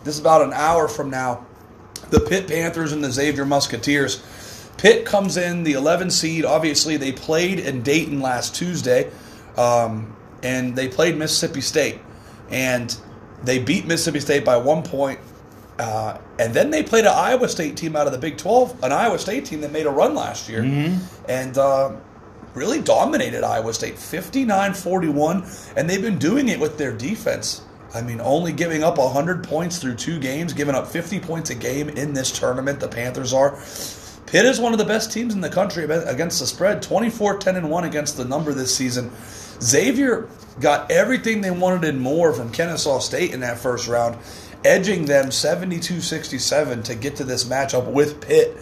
This 0.04 0.16
is 0.16 0.20
about 0.20 0.42
an 0.42 0.54
hour 0.54 0.88
from 0.88 1.10
now. 1.10 1.46
The 2.10 2.20
Pitt 2.20 2.48
Panthers 2.48 2.92
and 2.92 3.04
the 3.04 3.12
Xavier 3.12 3.46
Musketeers. 3.46 4.22
Pitt 4.78 5.06
comes 5.06 5.38
in 5.38 5.63
the 5.63 5.74
11 5.74 6.10
seed. 6.12 6.46
Obviously, 6.46 6.98
they 6.98 7.12
played 7.12 7.60
in 7.60 7.82
Dayton 7.84 8.22
last 8.22 8.56
Tuesday. 8.56 9.10
um, 9.58 10.16
and 10.42 10.75
they 10.75 10.88
played 10.90 11.18
Mississippi 11.18 11.62
State, 11.62 12.00
and 12.50 12.96
they 13.44 13.60
beat 13.60 13.86
Mississippi 13.86 14.20
State 14.20 14.44
by 14.44 14.58
one 14.58 14.84
point. 14.84 15.20
Uh, 15.84 16.18
and 16.40 16.54
then 16.54 16.72
they 16.72 16.82
played 16.82 17.04
an 17.04 17.12
Iowa 17.13 17.50
State 17.50 17.75
team 17.75 17.96
out 17.98 18.08
of 18.08 18.13
the 18.13 18.20
Big 18.20 18.38
12, 18.38 18.84
an 18.86 18.94
Iowa 18.94 19.20
State 19.20 19.44
team 19.46 19.60
that 19.62 19.72
made 19.74 19.86
a 19.86 19.90
run 19.90 20.16
last 20.16 20.48
year, 20.48 20.63
and 21.28 21.58
uh, 21.58 21.92
really 22.54 22.82
dominated 22.82 23.44
Iowa 23.44 23.74
State 23.74 24.00
59 24.00 24.74
41. 24.75 25.44
And 25.75 25.90
they've 25.90 26.02
been 26.02 26.20
doing 26.20 26.48
it 26.48 26.58
with 26.60 26.78
their 26.78 26.94
defense. 26.94 27.63
I 27.94 28.02
mean, 28.02 28.22
only 28.22 28.54
giving 28.54 28.82
up 28.82 28.98
100 28.98 29.44
points 29.44 29.78
through 29.80 29.96
two 29.96 30.20
games, 30.20 30.54
giving 30.54 30.74
up 30.74 30.88
50 30.88 31.20
points 31.20 31.50
a 31.50 31.56
game 31.56 31.90
in 31.90 32.13
this 32.13 32.32
tournament, 32.32 32.80
the 32.80 32.88
Panthers 32.88 33.34
are. 33.34 33.52
Pitt 34.25 34.46
is 34.46 34.60
one 34.60 34.72
of 34.72 34.80
the 34.80 34.86
best 34.86 35.12
teams 35.12 35.34
in 35.34 35.42
the 35.42 35.50
country 35.50 35.84
against 35.84 36.40
the 36.40 36.48
spread, 36.48 36.82
24 36.82 37.40
10 37.40 37.56
and 37.58 37.70
1 37.70 37.84
against 37.84 38.16
the 38.16 38.25
number 38.25 38.54
this 38.54 38.74
season. 38.74 39.12
Xavier 39.63 40.27
got 40.60 40.91
everything 40.91 41.41
they 41.41 41.51
wanted 41.51 41.86
and 41.86 42.00
more 42.00 42.34
from 42.34 42.51
Kennesaw 42.51 43.00
State 43.00 43.34
in 43.34 43.39
that 43.39 43.58
first 43.58 43.88
round, 43.88 44.17
edging 44.65 45.05
them 45.05 45.32
72 45.32 46.01
67 46.01 46.84
to 46.84 46.96
get 46.96 47.15
to 47.15 47.24
this 47.24 47.46
matchup 47.46 47.89
with 47.91 48.22
Pitt. 48.22 48.58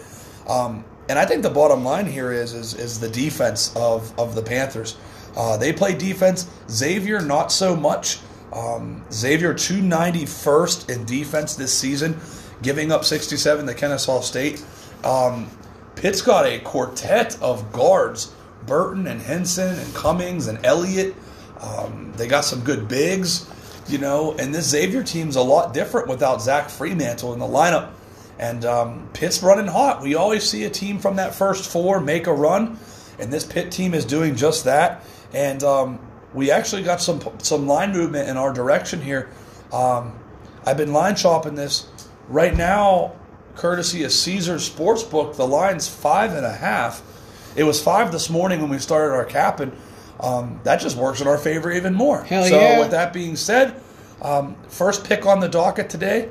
Um, 0.48 0.86
and 1.10 1.18
I 1.18 1.26
think 1.26 1.42
the 1.42 1.50
bottom 1.50 1.84
line 1.84 2.06
here 2.06 2.32
is 2.32 2.54
is, 2.54 2.74
is 2.76 3.00
the 3.00 3.10
defense 3.10 3.76
of, 3.76 4.18
of 4.20 4.36
the 4.36 4.44
Panthers. 4.44 4.98
Uh, 5.36 5.58
they 5.58 5.74
play 5.74 5.96
defense. 5.96 6.48
Xavier, 6.70 7.20
not 7.22 7.52
so 7.52 7.76
much. 7.76 8.20
Um, 8.54 9.04
Xavier 9.12 9.54
291st 9.54 10.90
in 10.90 11.06
defense 11.06 11.56
this 11.56 11.78
season, 11.78 12.20
giving 12.62 12.92
up 12.92 13.06
67 13.06 13.66
to 13.66 13.74
Kennesaw 13.74 14.22
State. 14.22 14.64
Um, 15.04 15.50
Pitt's 15.96 16.22
got 16.22 16.46
a 16.46 16.60
quartet 16.60 17.42
of 17.42 17.72
guards 17.72 18.34
Burton 18.66 19.08
and 19.08 19.22
Hinson 19.22 19.78
and 19.78 19.94
Cummings 19.94 20.48
and 20.48 20.64
Elliott. 20.66 21.16
Um, 21.60 22.14
they 22.16 22.28
got 22.28 22.46
some 22.46 22.62
good 22.62 22.88
bigs, 22.88 23.48
you 23.88 23.98
know, 23.98 24.34
and 24.34 24.54
this 24.54 24.70
Xavier 24.70 25.04
team's 25.04 25.36
a 25.36 25.42
lot 25.42 25.74
different 25.74 26.08
without 26.08 26.42
Zach 26.42 26.68
Freemantle 26.68 27.34
in 27.34 27.40
the 27.40 27.46
lineup. 27.46 27.92
And 28.40 28.66
um, 28.66 29.10
Pitt's 29.14 29.44
running 29.44 29.68
hot. 29.68 30.02
We 30.02 30.16
always 30.16 30.50
see 30.50 30.64
a 30.64 30.70
team 30.70 30.98
from 30.98 31.18
that 31.18 31.36
first 31.36 31.72
four 31.72 32.00
make 32.00 32.26
a 32.26 32.34
run, 32.34 32.80
and 33.20 33.32
this 33.32 33.46
Pitt 33.46 33.72
team 33.72 33.94
is 33.94 34.04
doing 34.04 34.36
just 34.36 34.66
that. 34.66 35.06
And 35.32 35.64
um, 35.64 36.00
we 36.34 36.50
actually 36.50 36.82
got 36.82 37.02
some 37.02 37.22
some 37.40 37.68
line 37.68 37.92
movement 37.92 38.30
in 38.30 38.38
our 38.38 38.52
direction 38.52 39.02
here. 39.02 39.30
Um, 39.72 40.18
I've 40.66 40.78
been 40.78 40.92
line 40.92 41.16
shopping 41.16 41.56
this 41.56 41.88
right 42.28 42.56
now 42.56 43.14
courtesy 43.56 44.04
of 44.04 44.12
Caesar 44.12 44.56
Sportsbook. 44.56 45.36
The 45.36 45.48
line's 45.48 45.88
five 45.88 46.34
and 46.34 46.46
a 46.46 46.52
half. 46.52 47.04
It 47.56 47.64
was 47.64 47.82
five 47.82 48.12
this 48.12 48.30
morning 48.30 48.62
when 48.62 48.70
we 48.70 48.80
started 48.80 49.14
our 49.14 49.26
capping. 49.26 49.72
Um, 50.20 50.60
that 50.64 50.80
just 50.80 50.96
works 50.98 51.20
in 51.22 51.28
our 51.28 51.38
favor 51.38 51.72
even 51.72 51.94
more. 51.94 52.24
Hell 52.24 52.46
so, 52.46 52.60
yeah. 52.60 52.80
with 52.80 52.92
that 52.92 53.12
being 53.12 53.36
said, 53.36 53.74
um, 54.22 54.56
first 54.68 55.04
pick 55.04 55.26
on 55.26 55.40
the 55.40 55.50
docket 55.50 55.90
today. 55.90 56.30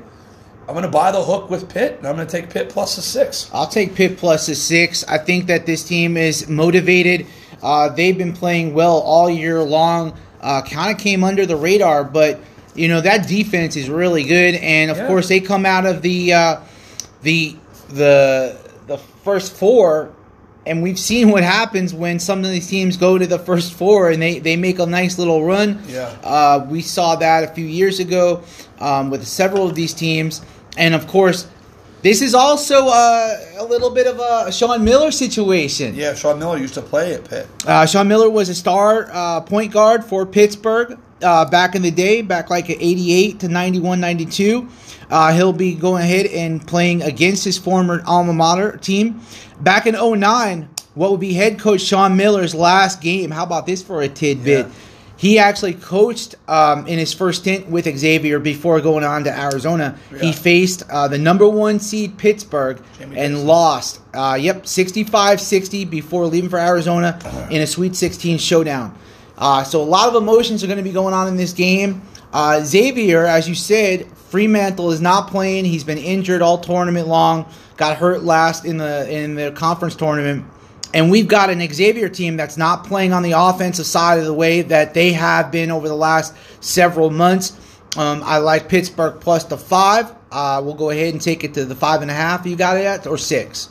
I'm 0.67 0.73
going 0.75 0.83
to 0.83 0.91
buy 0.91 1.11
the 1.11 1.21
hook 1.21 1.49
with 1.49 1.69
Pitt, 1.69 1.97
and 1.97 2.07
I'm 2.07 2.15
going 2.15 2.25
to 2.27 2.31
take 2.31 2.49
Pitt 2.49 2.69
plus 2.69 2.97
a 2.97 3.01
six. 3.01 3.49
I'll 3.53 3.67
take 3.67 3.93
Pitt 3.95 4.17
plus 4.17 4.47
a 4.47 4.55
six. 4.55 5.03
I 5.07 5.17
think 5.17 5.47
that 5.47 5.65
this 5.65 5.83
team 5.83 6.15
is 6.15 6.47
motivated. 6.47 7.25
Uh, 7.61 7.89
they've 7.89 8.17
been 8.17 8.31
playing 8.33 8.73
well 8.73 8.99
all 8.99 9.29
year 9.29 9.61
long. 9.61 10.17
Uh, 10.39 10.61
kind 10.61 10.95
of 10.95 11.01
came 11.01 11.23
under 11.23 11.45
the 11.45 11.55
radar, 11.57 12.03
but 12.03 12.39
you 12.73 12.87
know 12.87 13.01
that 13.01 13.27
defense 13.27 13.75
is 13.75 13.89
really 13.89 14.23
good, 14.23 14.55
and 14.55 14.89
of 14.89 14.97
Yeah. 14.97 15.07
course 15.07 15.27
they 15.27 15.39
come 15.41 15.65
out 15.65 15.85
of 15.85 16.01
the 16.01 16.33
uh, 16.33 16.57
the 17.21 17.57
the 17.89 18.57
the 18.87 18.97
first 18.97 19.53
four, 19.53 20.11
and 20.65 20.83
we've 20.83 20.99
seen 20.99 21.31
what 21.31 21.43
happens 21.43 21.93
when 21.93 22.19
some 22.19 22.39
of 22.39 22.51
these 22.51 22.67
teams 22.67 22.97
go 22.97 23.17
to 23.17 23.25
the 23.25 23.39
first 23.39 23.73
four 23.73 24.11
and 24.11 24.21
they, 24.21 24.39
they 24.39 24.55
make 24.55 24.79
a 24.79 24.85
nice 24.85 25.17
little 25.17 25.43
run. 25.43 25.81
Yeah. 25.87 26.15
Uh, 26.23 26.65
we 26.69 26.81
saw 26.81 27.15
that 27.15 27.43
a 27.43 27.47
few 27.47 27.65
years 27.65 27.99
ago 27.99 28.43
um, 28.79 29.09
with 29.09 29.25
several 29.27 29.67
of 29.67 29.75
these 29.75 29.93
teams, 29.93 30.41
and 30.77 30.93
of 30.93 31.07
course, 31.07 31.47
this 32.01 32.21
is 32.21 32.33
also 32.33 32.87
uh, 32.87 33.37
a 33.57 33.65
little 33.65 33.91
bit 33.91 34.07
of 34.07 34.19
a 34.19 34.51
Sean 34.51 34.83
Miller 34.83 35.11
situation. 35.11 35.93
Yeah, 35.93 36.15
Sean 36.15 36.39
Miller 36.39 36.57
used 36.57 36.73
to 36.73 36.81
play 36.81 37.13
at 37.13 37.29
Pitt. 37.29 37.47
Uh, 37.65 37.85
Sean 37.85 38.07
Miller 38.07 38.29
was 38.29 38.49
a 38.49 38.55
star 38.55 39.07
uh, 39.11 39.41
point 39.41 39.71
guard 39.71 40.03
for 40.03 40.25
Pittsburgh 40.25 40.97
uh, 41.21 41.45
back 41.45 41.75
in 41.75 41.83
the 41.83 41.91
day, 41.91 42.21
back 42.21 42.49
like 42.49 42.69
at 42.69 42.77
88 42.79 43.39
to 43.41 43.47
91, 43.47 43.99
92. 43.99 44.67
Uh, 45.11 45.33
he'll 45.33 45.53
be 45.53 45.75
going 45.75 46.01
ahead 46.03 46.25
and 46.25 46.65
playing 46.65 47.01
against 47.03 47.43
his 47.43 47.57
former 47.57 48.01
alma 48.07 48.33
mater 48.33 48.77
team. 48.77 49.21
Back 49.59 49.85
in 49.85 49.93
09, 49.93 50.69
what 50.95 51.11
would 51.11 51.19
be 51.19 51.33
head 51.33 51.59
coach 51.59 51.81
Sean 51.81 52.15
Miller's 52.15 52.55
last 52.55 53.01
game? 53.01 53.29
How 53.29 53.43
about 53.43 53.65
this 53.65 53.83
for 53.83 54.01
a 54.01 54.07
tidbit? 54.09 54.65
Yeah. 54.67 54.71
He 55.17 55.37
actually 55.37 55.73
coached 55.75 56.33
um, 56.47 56.87
in 56.87 56.97
his 56.97 57.13
first 57.13 57.41
stint 57.41 57.67
with 57.69 57.85
Xavier 57.85 58.39
before 58.39 58.81
going 58.81 59.03
on 59.03 59.23
to 59.25 59.39
Arizona. 59.39 59.95
He 60.19 60.31
faced 60.33 60.81
uh, 60.89 61.07
the 61.09 61.19
number 61.19 61.47
one 61.47 61.79
seed 61.79 62.17
Pittsburgh 62.17 62.81
Jamie 62.97 63.17
and 63.19 63.33
Dixon. 63.33 63.47
lost. 63.47 63.99
Uh, 64.15 64.37
yep, 64.41 64.63
65-60 64.63 65.87
before 65.89 66.25
leaving 66.25 66.49
for 66.49 66.57
Arizona 66.57 67.19
Uh-huh. 67.23 67.47
in 67.51 67.61
a 67.61 67.67
Sweet 67.67 67.95
16 67.95 68.39
showdown. 68.39 68.97
Uh, 69.37 69.63
so 69.63 69.81
a 69.81 69.83
lot 69.85 70.07
of 70.09 70.15
emotions 70.15 70.63
are 70.63 70.67
going 70.67 70.77
to 70.77 70.83
be 70.83 70.91
going 70.91 71.13
on 71.13 71.27
in 71.27 71.37
this 71.37 71.53
game. 71.53 72.01
Uh, 72.33 72.61
Xavier, 72.63 73.25
as 73.25 73.47
you 73.47 73.53
said, 73.55 74.07
Freemantle 74.31 74.93
is 74.93 75.01
not 75.01 75.27
playing. 75.27 75.65
He's 75.65 75.83
been 75.83 75.97
injured 75.97 76.41
all 76.41 76.57
tournament 76.57 77.07
long. 77.07 77.51
Got 77.75 77.97
hurt 77.97 78.23
last 78.23 78.65
in 78.65 78.77
the 78.77 79.11
in 79.11 79.35
the 79.35 79.51
conference 79.51 79.95
tournament. 79.95 80.45
And 80.93 81.09
we've 81.09 81.27
got 81.27 81.49
an 81.49 81.59
Xavier 81.73 82.09
team 82.09 82.37
that's 82.37 82.57
not 82.57 82.85
playing 82.85 83.13
on 83.13 83.23
the 83.23 83.33
offensive 83.33 83.85
side 83.85 84.19
of 84.19 84.25
the 84.25 84.33
way 84.33 84.61
that 84.61 84.93
they 84.93 85.13
have 85.13 85.51
been 85.51 85.71
over 85.71 85.87
the 85.87 85.95
last 85.95 86.33
several 86.59 87.09
months. 87.09 87.57
Um, 87.97 88.21
I 88.23 88.37
like 88.37 88.69
Pittsburgh 88.69 89.19
plus 89.19 89.45
the 89.45 89.57
five. 89.57 90.13
Uh, 90.31 90.61
we'll 90.63 90.75
go 90.75 90.89
ahead 90.89 91.13
and 91.13 91.21
take 91.21 91.43
it 91.43 91.53
to 91.55 91.65
the 91.65 91.75
five 91.75 92.01
and 92.01 92.09
a 92.09 92.13
half. 92.13 92.45
You 92.45 92.55
got 92.55 92.77
it 92.77 92.85
at 92.85 93.07
or 93.07 93.17
six? 93.17 93.69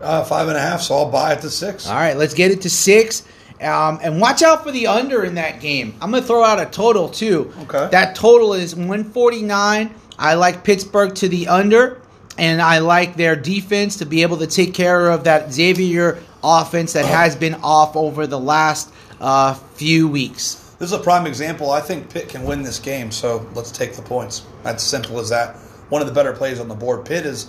Uh, 0.00 0.24
five 0.24 0.48
and 0.48 0.56
a 0.56 0.60
half, 0.60 0.82
so 0.82 0.96
I'll 0.96 1.10
buy 1.10 1.32
it 1.32 1.40
to 1.42 1.50
six. 1.50 1.86
All 1.86 1.94
right, 1.94 2.16
let's 2.16 2.34
get 2.34 2.50
it 2.50 2.62
to 2.62 2.70
six. 2.70 3.22
Um, 3.64 3.98
and 4.02 4.20
watch 4.20 4.42
out 4.42 4.62
for 4.62 4.70
the 4.70 4.86
under 4.88 5.24
in 5.24 5.36
that 5.36 5.60
game. 5.60 5.94
I'm 6.00 6.10
going 6.10 6.22
to 6.22 6.26
throw 6.26 6.44
out 6.44 6.60
a 6.60 6.66
total 6.66 7.08
too. 7.08 7.52
Okay. 7.62 7.88
That 7.90 8.14
total 8.14 8.52
is 8.54 8.74
149. 8.74 9.94
I 10.18 10.34
like 10.34 10.62
Pittsburgh 10.64 11.14
to 11.16 11.28
the 11.28 11.48
under, 11.48 12.00
and 12.38 12.60
I 12.60 12.78
like 12.78 13.16
their 13.16 13.34
defense 13.36 13.96
to 13.96 14.04
be 14.06 14.22
able 14.22 14.36
to 14.38 14.46
take 14.46 14.74
care 14.74 15.10
of 15.10 15.24
that 15.24 15.52
Xavier 15.52 16.18
offense 16.42 16.92
that 16.92 17.04
has 17.06 17.34
been 17.34 17.54
off 17.62 17.96
over 17.96 18.26
the 18.26 18.38
last 18.38 18.92
uh, 19.20 19.54
few 19.54 20.08
weeks. 20.08 20.54
This 20.78 20.92
is 20.92 20.98
a 20.98 21.02
prime 21.02 21.26
example. 21.26 21.70
I 21.70 21.80
think 21.80 22.10
Pitt 22.10 22.28
can 22.28 22.44
win 22.44 22.62
this 22.62 22.78
game, 22.78 23.10
so 23.10 23.48
let's 23.54 23.70
take 23.72 23.94
the 23.94 24.02
points. 24.02 24.44
That's 24.62 24.82
simple 24.82 25.18
as 25.20 25.30
that. 25.30 25.56
One 25.88 26.02
of 26.02 26.08
the 26.08 26.12
better 26.14 26.32
plays 26.32 26.60
on 26.60 26.68
the 26.68 26.74
board. 26.74 27.04
Pitt 27.06 27.24
is 27.24 27.46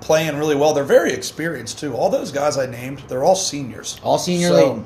playing 0.00 0.36
really 0.36 0.54
well. 0.54 0.72
They're 0.74 0.84
very 0.84 1.12
experienced 1.12 1.80
too. 1.80 1.94
All 1.94 2.10
those 2.10 2.30
guys 2.30 2.56
I 2.58 2.66
named, 2.66 3.02
they're 3.08 3.24
all 3.24 3.34
seniors. 3.36 3.98
All 4.02 4.18
senior 4.18 4.48
So- 4.48 4.72
league. 4.74 4.84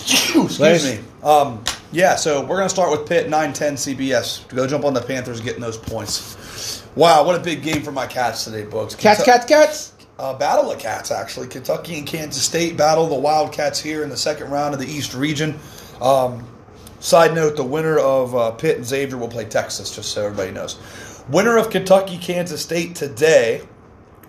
Excuse 0.00 0.58
me. 0.84 1.04
Um, 1.22 1.62
yeah, 1.90 2.16
so 2.16 2.42
we're 2.42 2.56
going 2.56 2.68
to 2.68 2.74
start 2.74 2.90
with 2.90 3.08
Pitt 3.08 3.28
9 3.28 3.52
10 3.52 3.74
CBS 3.74 4.46
to 4.48 4.54
go 4.54 4.66
jump 4.66 4.84
on 4.84 4.94
the 4.94 5.00
Panthers 5.00 5.40
getting 5.40 5.60
those 5.60 5.78
points. 5.78 6.84
Wow, 6.94 7.24
what 7.24 7.38
a 7.38 7.42
big 7.42 7.62
game 7.62 7.82
for 7.82 7.92
my 7.92 8.06
Cats 8.06 8.44
today, 8.44 8.64
Books. 8.64 8.94
Cats, 8.94 9.22
cats, 9.22 9.46
cats. 9.46 9.92
Uh, 10.18 10.34
battle 10.36 10.70
of 10.70 10.78
Cats, 10.80 11.12
actually. 11.12 11.46
Kentucky 11.46 11.96
and 11.96 12.06
Kansas 12.06 12.42
State 12.42 12.76
battle 12.76 13.06
the 13.06 13.14
Wildcats 13.14 13.80
here 13.80 14.02
in 14.02 14.08
the 14.08 14.16
second 14.16 14.50
round 14.50 14.74
of 14.74 14.80
the 14.80 14.86
East 14.86 15.14
region. 15.14 15.56
Um, 16.00 16.44
side 16.98 17.34
note 17.34 17.56
the 17.56 17.64
winner 17.64 17.98
of 17.98 18.34
uh, 18.34 18.50
Pitt 18.50 18.76
and 18.76 18.84
Xavier 18.84 19.16
will 19.16 19.28
play 19.28 19.44
Texas, 19.44 19.94
just 19.94 20.10
so 20.10 20.24
everybody 20.24 20.50
knows. 20.50 20.76
Winner 21.28 21.56
of 21.56 21.70
Kentucky 21.70 22.18
Kansas 22.18 22.60
State 22.60 22.96
today 22.96 23.62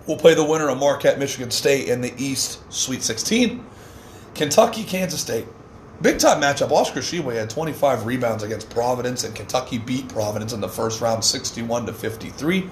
will 0.06 0.16
play 0.16 0.34
the 0.34 0.44
winner 0.44 0.68
of 0.68 0.78
Marquette 0.78 1.18
Michigan 1.18 1.50
State 1.50 1.88
in 1.88 2.00
the 2.00 2.14
East 2.16 2.60
Sweet 2.72 3.02
16. 3.02 3.66
Kentucky 4.34 4.84
Kansas 4.84 5.20
State. 5.20 5.46
Big 6.02 6.18
time 6.18 6.40
matchup. 6.40 6.70
Oscar 6.70 7.00
Tshiebwe 7.00 7.34
had 7.34 7.50
25 7.50 8.06
rebounds 8.06 8.42
against 8.42 8.70
Providence, 8.70 9.24
and 9.24 9.34
Kentucky 9.34 9.76
beat 9.76 10.08
Providence 10.08 10.52
in 10.52 10.60
the 10.60 10.68
first 10.68 11.00
round 11.00 11.24
61 11.24 11.86
to 11.86 11.92
53. 11.92 12.68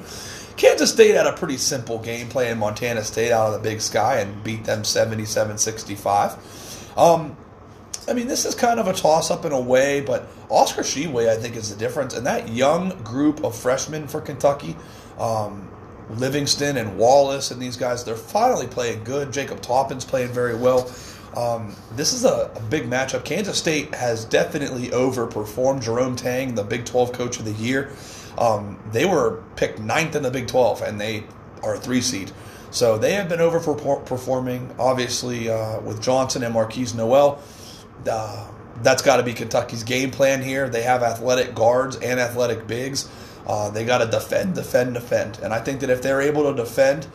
Kansas 0.57 0.91
State 0.91 1.15
had 1.15 1.27
a 1.27 1.33
pretty 1.33 1.59
simple 1.59 1.99
game 1.99 2.29
playing 2.29 2.59
Montana 2.59 3.05
State 3.05 3.31
out 3.31 3.49
of 3.49 3.53
the 3.53 3.69
big 3.69 3.81
sky 3.81 4.19
and 4.21 4.43
beat 4.43 4.65
them 4.65 4.83
77 4.83 5.59
65. 5.59 6.95
Um, 6.97 7.37
I 8.09 8.15
mean, 8.15 8.27
this 8.27 8.47
is 8.47 8.55
kind 8.55 8.81
of 8.81 8.89
a 8.89 8.95
toss 8.95 9.31
up 9.31 9.45
in 9.45 9.53
a 9.53 9.61
way, 9.61 10.01
but 10.01 10.27
Oscar 10.49 10.81
Tshiebwe, 10.81 11.29
I 11.29 11.37
think, 11.37 11.55
is 11.55 11.69
the 11.69 11.77
difference. 11.77 12.15
And 12.15 12.27
that 12.27 12.49
young 12.49 13.03
group 13.05 13.45
of 13.45 13.55
freshmen 13.55 14.09
for 14.09 14.23
Kentucky, 14.23 14.75
um, 15.19 15.69
Livingston 16.11 16.79
and 16.79 16.97
Wallace 16.97 17.51
and 17.51 17.61
these 17.61 17.77
guys, 17.77 18.05
they're 18.05 18.17
finally 18.17 18.67
playing 18.67 19.05
good. 19.05 19.31
Jacob 19.31 19.61
Toppin's 19.61 20.07
playing 20.07 20.33
very 20.33 20.57
well. 20.57 20.91
Um, 21.37 21.75
this 21.93 22.13
is 22.13 22.25
a, 22.25 22.51
a 22.55 22.61
big 22.63 22.85
matchup. 22.85 23.25
Kansas 23.25 23.59
State 23.59 23.95
has 23.95 24.25
definitely 24.25 24.89
overperformed 24.89 25.83
Jerome 25.83 26.17
Tang, 26.17 26.55
the 26.55 26.65
Big 26.65 26.85
12 26.85 27.13
Coach 27.13 27.39
of 27.39 27.45
the 27.45 27.53
Year. 27.53 27.93
Um, 28.39 28.79
they 28.93 29.05
were 29.05 29.43
picked 29.57 29.79
ninth 29.79 30.17
in 30.17 30.23
the 30.23 30.31
Big 30.31 30.47
12, 30.47 30.83
and 30.83 31.01
they 31.01 31.25
are 31.63 31.75
a 31.75 31.79
three 31.79 32.01
seed. 32.01 32.33
So 32.71 32.99
they 32.99 33.15
have 33.15 33.29
been 33.29 33.41
overperforming, 33.41 34.79
obviously, 34.79 35.49
uh, 35.49 35.81
with 35.81 36.03
Johnson 36.03 36.43
and 36.43 36.55
Markquis 36.55 36.95
Nowell. 36.95 37.41
Uh, 38.09 38.49
that's 38.83 39.03
got 39.03 39.17
to 39.17 39.23
be 39.23 39.33
Kentucky's 39.33 39.83
game 39.83 40.11
plan 40.11 40.43
here. 40.43 40.69
They 40.69 40.83
have 40.83 41.03
athletic 41.03 41.55
guards 41.55 41.97
and 41.97 42.21
athletic 42.21 42.67
bigs. 42.67 43.09
Uh, 43.47 43.71
they 43.71 43.85
got 43.85 43.99
to 43.99 44.07
defend, 44.07 44.55
defend, 44.55 44.95
defend. 44.95 45.39
And 45.43 45.53
I 45.53 45.61
think 45.61 45.81
that 45.81 45.91
if 45.91 46.03
they're 46.03 46.21
able 46.21 46.45
to 46.51 46.55
defend 46.55 47.07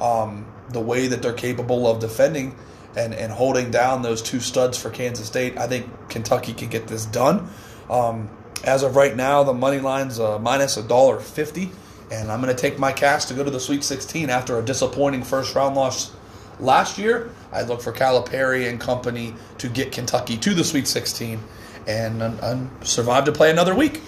um, 0.00 0.46
the 0.70 0.80
way 0.80 1.06
that 1.06 1.22
they're 1.22 1.32
capable 1.32 1.86
of 1.86 2.00
defending 2.00 2.56
and, 2.96 3.14
and 3.14 3.32
holding 3.32 3.70
down 3.70 4.02
those 4.02 4.22
two 4.22 4.40
studs 4.40 4.76
for 4.78 4.90
Kansas 4.90 5.26
State, 5.26 5.56
I 5.58 5.66
think 5.66 5.86
Kentucky 6.08 6.52
can 6.52 6.68
get 6.68 6.88
this 6.88 7.06
done. 7.06 7.48
Um, 7.88 8.30
as 8.64 8.82
of 8.82 8.96
right 8.96 9.16
now, 9.16 9.42
the 9.42 9.54
money 9.54 9.80
line's 9.80 10.20
uh, 10.20 10.38
minus 10.38 10.76
a 10.76 10.82
dollar 10.82 11.18
fifty, 11.18 11.70
and 12.12 12.30
I'm 12.30 12.40
going 12.40 12.54
to 12.54 12.60
take 12.60 12.78
my 12.78 12.92
cash 12.92 13.24
to 13.26 13.34
go 13.34 13.42
to 13.42 13.50
the 13.50 13.60
Sweet 13.60 13.82
16 13.82 14.30
after 14.30 14.58
a 14.58 14.62
disappointing 14.62 15.22
first 15.22 15.54
round 15.54 15.74
loss 15.74 16.12
last 16.60 16.98
year. 16.98 17.30
I 17.52 17.62
look 17.62 17.80
for 17.80 17.92
Calipari 17.92 18.68
and 18.68 18.80
company 18.80 19.34
to 19.58 19.68
get 19.68 19.92
Kentucky 19.92 20.36
to 20.38 20.54
the 20.54 20.64
Sweet 20.64 20.86
16 20.86 21.40
and, 21.86 22.70
survive 22.82 23.24
to 23.24 23.32
play 23.32 23.50
another 23.50 23.74
week. 23.74 24.00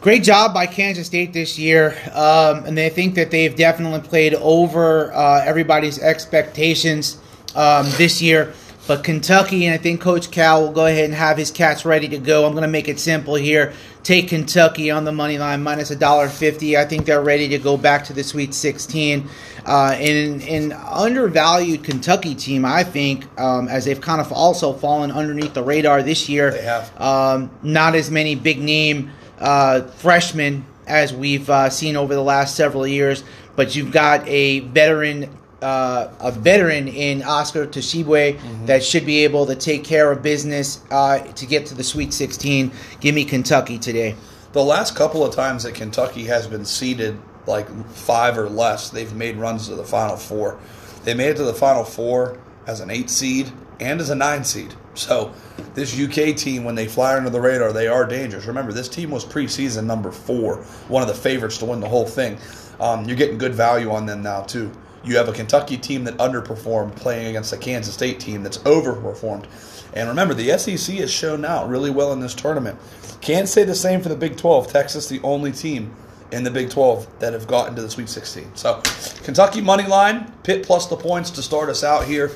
Great 0.00 0.22
job 0.22 0.54
by 0.54 0.66
Kansas 0.66 1.08
State 1.08 1.32
this 1.32 1.58
year, 1.58 1.98
um, 2.12 2.64
and 2.64 2.78
they 2.78 2.88
think 2.88 3.16
that 3.16 3.32
they've 3.32 3.56
definitely 3.56 4.00
played 4.00 4.34
over 4.34 5.12
uh, 5.12 5.42
everybody's 5.44 5.98
expectations 5.98 7.18
um, 7.58 7.86
this 7.96 8.22
year. 8.22 8.54
But 8.86 9.04
Kentucky, 9.04 9.66
and 9.66 9.74
I 9.74 9.76
think 9.76 10.00
Coach 10.00 10.30
Cal 10.30 10.62
will 10.62 10.72
go 10.72 10.86
ahead 10.86 11.04
and 11.04 11.12
have 11.12 11.36
his 11.36 11.50
cats 11.50 11.84
ready 11.84 12.08
to 12.08 12.16
go. 12.16 12.46
I'm 12.46 12.52
going 12.52 12.62
to 12.62 12.68
make 12.68 12.88
it 12.88 12.98
simple 12.98 13.34
here. 13.34 13.74
Take 14.02 14.28
Kentucky 14.28 14.90
on 14.90 15.04
the 15.04 15.12
money 15.12 15.36
line 15.36 15.62
minus 15.62 15.90
a 15.90 15.96
dollar 15.96 16.30
fifty. 16.30 16.74
I 16.78 16.86
think 16.86 17.04
they're 17.04 17.20
ready 17.20 17.48
to 17.48 17.58
go 17.58 17.76
back 17.76 18.04
to 18.04 18.14
the 18.14 18.24
Sweet 18.24 18.54
16. 18.54 19.28
Uh, 19.66 19.94
in 20.00 20.40
an 20.40 20.72
undervalued 20.72 21.84
Kentucky 21.84 22.34
team, 22.34 22.64
I 22.64 22.82
think, 22.82 23.26
um, 23.38 23.68
as 23.68 23.84
they've 23.84 24.00
kind 24.00 24.22
of 24.22 24.32
also 24.32 24.72
fallen 24.72 25.10
underneath 25.10 25.52
the 25.52 25.62
radar 25.62 26.02
this 26.02 26.26
year. 26.30 26.52
They 26.52 26.62
have. 26.62 26.98
Um, 26.98 27.50
not 27.62 27.94
as 27.94 28.10
many 28.10 28.34
big 28.36 28.58
name 28.58 29.10
uh, 29.38 29.82
freshmen 29.82 30.64
as 30.86 31.12
we've 31.12 31.50
uh, 31.50 31.68
seen 31.68 31.96
over 31.96 32.14
the 32.14 32.22
last 32.22 32.56
several 32.56 32.86
years, 32.86 33.22
but 33.56 33.76
you've 33.76 33.92
got 33.92 34.26
a 34.26 34.60
veteran. 34.60 35.28
Uh, 35.60 36.08
a 36.20 36.30
veteran 36.30 36.86
in 36.86 37.22
Oscar 37.24 37.66
Tshiebwe 37.66 38.36
Mm-hmm. 38.38 38.66
that 38.66 38.84
should 38.84 39.04
be 39.04 39.24
able 39.24 39.46
to 39.46 39.56
take 39.56 39.82
care 39.82 40.12
of 40.12 40.22
business 40.22 40.80
uh, 40.90 41.18
to 41.18 41.46
get 41.46 41.66
to 41.66 41.74
the 41.74 41.82
Sweet 41.82 42.12
16. 42.12 42.70
Give 43.00 43.14
me 43.14 43.24
Kentucky 43.24 43.78
today. 43.78 44.14
The 44.52 44.62
last 44.62 44.94
couple 44.94 45.24
of 45.24 45.34
times 45.34 45.64
that 45.64 45.74
Kentucky 45.74 46.24
has 46.24 46.46
been 46.46 46.64
seeded 46.64 47.18
like 47.46 47.68
five 47.90 48.38
or 48.38 48.48
less, 48.48 48.90
they've 48.90 49.12
made 49.14 49.36
runs 49.36 49.66
to 49.68 49.74
the 49.74 49.84
Final 49.84 50.16
Four. 50.16 50.58
They 51.04 51.14
made 51.14 51.30
it 51.30 51.36
to 51.38 51.44
the 51.44 51.54
Final 51.54 51.84
Four 51.84 52.38
as 52.66 52.80
an 52.80 52.90
eight 52.90 53.10
seed 53.10 53.50
and 53.80 54.00
as 54.00 54.10
a 54.10 54.14
nine 54.14 54.44
seed. 54.44 54.74
So 54.94 55.32
this 55.74 55.98
UK 55.98 56.36
team, 56.36 56.64
when 56.64 56.74
they 56.74 56.86
fly 56.86 57.16
under 57.16 57.30
the 57.30 57.40
radar, 57.40 57.72
they 57.72 57.88
are 57.88 58.04
dangerous. 58.04 58.46
Remember, 58.46 58.72
this 58.72 58.88
team 58.88 59.10
was 59.10 59.24
preseason 59.24 59.84
number 59.84 60.10
four, 60.12 60.58
one 60.88 61.02
of 61.02 61.08
the 61.08 61.14
favorites 61.14 61.58
to 61.58 61.64
win 61.66 61.80
the 61.80 61.88
whole 61.88 62.06
thing. 62.06 62.36
Um, 62.80 63.04
you're 63.06 63.16
getting 63.16 63.38
good 63.38 63.54
value 63.54 63.90
on 63.90 64.06
them 64.06 64.22
now 64.22 64.42
too. 64.42 64.70
You 65.08 65.16
have 65.16 65.28
a 65.30 65.32
Kentucky 65.32 65.78
team 65.78 66.04
that 66.04 66.18
underperformed 66.18 66.94
playing 66.96 67.28
against 67.28 67.54
a 67.54 67.56
Kansas 67.56 67.94
State 67.94 68.20
team 68.20 68.42
that's 68.42 68.58
overperformed. 68.58 69.46
And 69.94 70.06
remember, 70.06 70.34
the 70.34 70.58
SEC 70.58 70.96
has 70.96 71.10
shown 71.10 71.46
out 71.46 71.66
really 71.70 71.88
well 71.88 72.12
in 72.12 72.20
this 72.20 72.34
tournament. 72.34 72.78
Can't 73.22 73.48
say 73.48 73.64
the 73.64 73.74
same 73.74 74.02
for 74.02 74.10
the 74.10 74.16
Big 74.16 74.36
12. 74.36 74.68
Texas, 74.70 75.08
the 75.08 75.18
only 75.22 75.50
team 75.50 75.96
in 76.30 76.44
the 76.44 76.50
Big 76.50 76.68
12 76.68 77.20
that 77.20 77.32
have 77.32 77.46
gotten 77.46 77.74
to 77.76 77.80
the 77.80 77.88
Sweet 77.88 78.10
16. 78.10 78.54
So, 78.54 78.82
Kentucky 79.24 79.62
money 79.62 79.86
line, 79.86 80.30
Pitt 80.42 80.66
plus 80.66 80.88
the 80.88 80.96
points 80.96 81.30
to 81.30 81.42
start 81.42 81.70
us 81.70 81.82
out 81.82 82.04
here. 82.04 82.28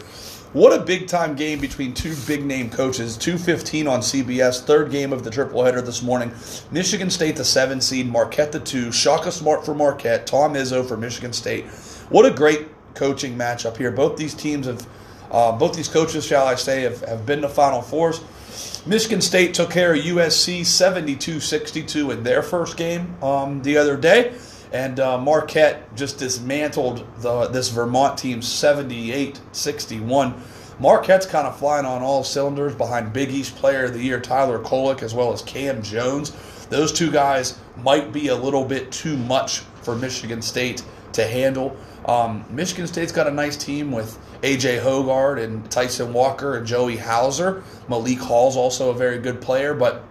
What 0.55 0.79
a 0.79 0.83
big 0.83 1.09
time 1.09 1.35
game 1.35 1.61
between 1.61 1.93
two 1.93 2.15
big 2.27 2.45
name 2.45 2.71
coaches. 2.71 3.19
215 3.19 3.87
on 3.87 4.01
CBS, 4.01 4.63
third 4.63 4.91
game 4.91 5.13
of 5.13 5.25
the 5.25 5.31
triple-header 5.31 5.83
this 5.83 6.03
morning. 6.03 6.31
Michigan 6.71 7.11
State, 7.11 7.37
the 7.37 7.45
seven 7.45 7.83
seed, 7.83 8.07
Marquette, 8.07 8.53
the 8.53 8.61
two. 8.61 8.93
Shaka 8.93 9.31
Smart 9.33 9.65
for 9.65 9.75
Marquette, 9.75 10.27
Tom 10.27 10.55
Izzo 10.55 10.87
for 10.87 10.97
Michigan 10.97 11.33
State. 11.33 11.67
What 12.13 12.27
a 12.27 12.31
great 12.31 12.69
coaching 12.95 13.39
matchup 13.39 13.79
here. 13.79 13.91
Both 13.91 14.19
these 14.19 14.35
teams 14.35 14.67
have, 14.67 14.87
uh, 15.31 15.53
both 15.53 15.75
these 15.75 15.89
coaches, 15.89 16.27
shall 16.27 16.47
I 16.47 16.57
say, 16.57 16.83
have, 16.83 17.01
have 17.01 17.25
been 17.25 17.41
to 17.41 17.49
Final 17.49 17.81
Fours. 17.81 18.21
Michigan 18.85 19.23
State 19.23 19.55
took 19.55 19.71
care 19.71 19.95
of 19.95 20.01
USC 20.01 20.67
72 20.67 21.41
62 21.41 22.11
in 22.11 22.23
their 22.23 22.43
first 22.43 22.77
game 22.77 23.17
um, 23.23 23.63
the 23.63 23.79
other 23.79 23.97
day. 23.97 24.35
And 24.75 25.01
uh, 25.01 25.17
Marquette 25.17 25.97
just 25.97 26.19
dismantled 26.19 27.07
the, 27.23 27.47
this 27.47 27.71
Vermont 27.71 28.19
team 28.19 28.43
78 28.43 29.41
61. 29.53 30.35
Marquette's 30.81 31.25
kind 31.25 31.47
of 31.47 31.59
flying 31.59 31.87
on 31.87 32.03
all 32.03 32.25
cylinders 32.25 32.75
behind 32.75 33.15
Big 33.15 33.31
East 33.31 33.57
Player 33.57 33.87
of 33.87 33.95
the 33.95 34.01
Year 34.01 34.21
Tyler 34.21 34.59
Kolek 34.59 35.03
as 35.03 35.15
well 35.15 35.33
as 35.33 35.41
Cam 35.41 35.83
Jones. 35.83 36.33
Those 36.69 36.93
two 36.93 37.11
guys 37.11 37.59
might 37.79 38.13
be 38.13 38.29
a 38.29 38.37
little 38.37 38.67
bit 38.67 38.93
too 38.93 39.17
much 39.17 39.61
for 39.81 39.97
Michigan 39.97 40.43
State 40.43 40.83
to 41.15 41.27
handle. 41.27 41.77
Um, 42.07 42.45
Michigan 42.51 42.87
State's 42.87 43.13
got 43.13 43.27
a 43.27 43.31
nice 43.31 43.57
team 43.57 43.93
with 43.93 44.19
AJ 44.43 44.83
Hoggard 44.83 45.43
and 45.43 45.71
Tyson 45.71 46.13
Walker 46.13 46.57
and 46.57 46.67
Joey 46.67 46.97
Hauser. 46.97 47.63
Malik 47.89 48.19
Hall's 48.19 48.57
also 48.57 48.91
a 48.91 48.95
very 48.95 49.19
good 49.19 49.41
player, 49.41 49.75
but 49.75 50.05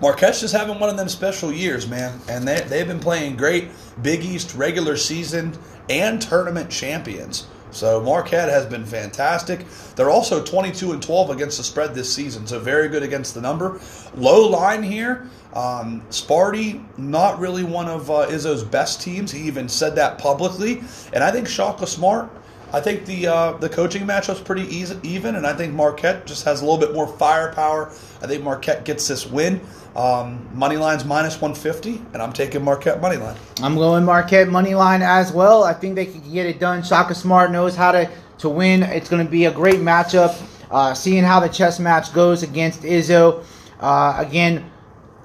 Marquette's 0.00 0.40
just 0.40 0.54
having 0.54 0.78
one 0.78 0.88
of 0.88 0.96
them 0.96 1.08
special 1.08 1.52
years, 1.52 1.88
man. 1.88 2.20
And 2.28 2.46
they, 2.46 2.60
they've 2.62 2.86
been 2.86 3.00
playing 3.00 3.36
great 3.36 3.68
Big 4.02 4.24
East 4.24 4.54
regular 4.54 4.96
season 4.96 5.54
and 5.88 6.20
tournament 6.20 6.70
champions. 6.70 7.46
So 7.70 8.00
Marquette 8.00 8.48
has 8.48 8.66
been 8.66 8.84
fantastic. 8.84 9.64
They're 9.96 10.10
also 10.10 10.44
22 10.44 10.92
and 10.92 11.02
12 11.02 11.30
against 11.30 11.58
the 11.58 11.64
spread 11.64 11.94
this 11.94 12.12
season, 12.12 12.46
so 12.46 12.58
very 12.58 12.88
good 12.88 13.02
against 13.02 13.34
the 13.34 13.40
number. 13.40 13.80
Low 14.14 14.48
line 14.48 14.82
here. 14.82 15.28
Um, 15.54 16.02
Sparty, 16.10 16.84
not 16.96 17.38
really 17.38 17.64
one 17.64 17.88
of 17.88 18.10
uh, 18.10 18.26
Izzo's 18.28 18.62
best 18.62 19.00
teams. 19.00 19.32
He 19.32 19.42
even 19.42 19.68
said 19.68 19.96
that 19.96 20.18
publicly. 20.18 20.82
And 21.12 21.24
I 21.24 21.30
think 21.30 21.48
Shaka 21.48 21.86
Smart. 21.86 22.30
I 22.72 22.80
think 22.80 23.04
the 23.04 23.26
uh, 23.26 23.52
the 23.54 23.68
coaching 23.68 24.06
matchup's 24.06 24.40
pretty 24.40 24.62
easy, 24.62 24.96
even, 25.02 25.34
and 25.34 25.44
I 25.44 25.54
think 25.54 25.74
Marquette 25.74 26.24
just 26.24 26.44
has 26.44 26.62
a 26.62 26.64
little 26.64 26.78
bit 26.78 26.94
more 26.94 27.08
firepower. 27.08 27.88
I 28.22 28.28
think 28.28 28.44
Marquette 28.44 28.84
gets 28.84 29.08
this 29.08 29.26
win. 29.26 29.60
Um, 29.96 30.48
money 30.54 30.76
line's 30.76 31.04
minus 31.04 31.40
150, 31.40 32.00
and 32.12 32.22
I'm 32.22 32.32
taking 32.32 32.62
Marquette 32.62 33.00
money 33.00 33.16
line. 33.16 33.36
I'm 33.60 33.74
going 33.74 34.04
Marquette 34.04 34.48
money 34.48 34.74
line 34.74 35.02
as 35.02 35.32
well. 35.32 35.64
I 35.64 35.72
think 35.72 35.96
they 35.96 36.06
can 36.06 36.20
get 36.32 36.46
it 36.46 36.60
done. 36.60 36.82
Shaka 36.82 37.14
Smart 37.14 37.50
knows 37.50 37.74
how 37.74 37.92
to, 37.92 38.08
to 38.38 38.48
win. 38.48 38.84
It's 38.84 39.08
going 39.08 39.24
to 39.24 39.30
be 39.30 39.46
a 39.46 39.52
great 39.52 39.80
matchup. 39.80 40.40
Uh, 40.70 40.94
seeing 40.94 41.24
how 41.24 41.40
the 41.40 41.48
chess 41.48 41.80
match 41.80 42.14
goes 42.14 42.44
against 42.44 42.82
Izzo. 42.82 43.44
Uh, 43.80 44.14
again, 44.18 44.69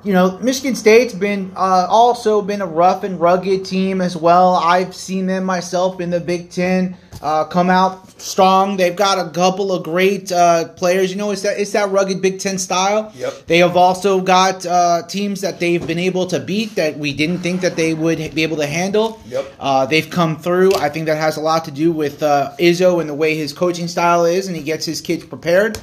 you 0.06 0.14
know, 0.14 0.38
Michigan 0.38 0.76
State's 0.76 1.16
been 1.16 1.52
uh, 1.56 1.88
also 1.90 2.42
been 2.42 2.62
a 2.62 2.66
rough 2.68 3.04
and 3.04 3.20
rugged 3.20 3.66
team 3.66 4.02
as 4.02 4.16
well. 4.16 4.54
I've 4.54 4.94
seen 4.94 5.26
them 5.26 5.44
myself 5.44 6.00
in 6.00 6.12
the 6.12 6.20
Big 6.20 6.52
Ten 6.52 6.96
uh, 7.24 7.46
come 7.46 7.72
out 7.72 8.22
strong. 8.22 8.78
They've 8.78 8.96
got 8.96 9.18
a 9.18 9.32
couple 9.32 9.72
of 9.72 9.84
great 9.84 10.32
uh, 10.32 10.68
players. 10.70 11.12
You 11.12 11.18
know, 11.18 11.32
it's 11.32 11.42
that 11.42 11.58
it's 11.60 11.72
that 11.72 11.90
rugged 11.90 12.22
Big 12.22 12.40
Ten 12.40 12.60
style. 12.60 13.12
Yep. 13.16 13.48
They 13.48 13.58
have 13.58 13.76
also 13.76 14.22
got 14.22 14.64
uh, 14.64 15.08
teams 15.08 15.42
that 15.42 15.60
they've 15.60 15.86
been 15.86 15.98
able 15.98 16.28
to 16.28 16.40
beat 16.40 16.76
that 16.76 17.00
we 17.00 17.12
didn't 17.12 17.40
think 17.40 17.62
that 17.62 17.76
they 17.76 17.96
would 17.96 18.18
be 18.36 18.44
able 18.44 18.58
to 18.58 18.68
handle. 18.68 19.20
Yep. 19.26 19.54
Uh, 19.60 19.86
they've 19.88 20.10
come 20.10 20.38
through. 20.38 20.76
I 20.76 20.90
think 20.90 21.08
that 21.08 21.18
has 21.18 21.38
a 21.38 21.42
lot 21.42 21.66
to 21.66 21.72
do 21.72 21.92
with 21.92 22.22
uh, 22.22 22.52
Izzo 22.60 23.02
and 23.02 23.10
the 23.10 23.16
way 23.16 23.36
his 23.36 23.54
coaching 23.54 23.88
style 23.88 24.26
is, 24.26 24.46
and 24.46 24.56
he 24.56 24.62
gets 24.62 24.86
his 24.86 25.02
kids 25.02 25.26
prepared. 25.26 25.80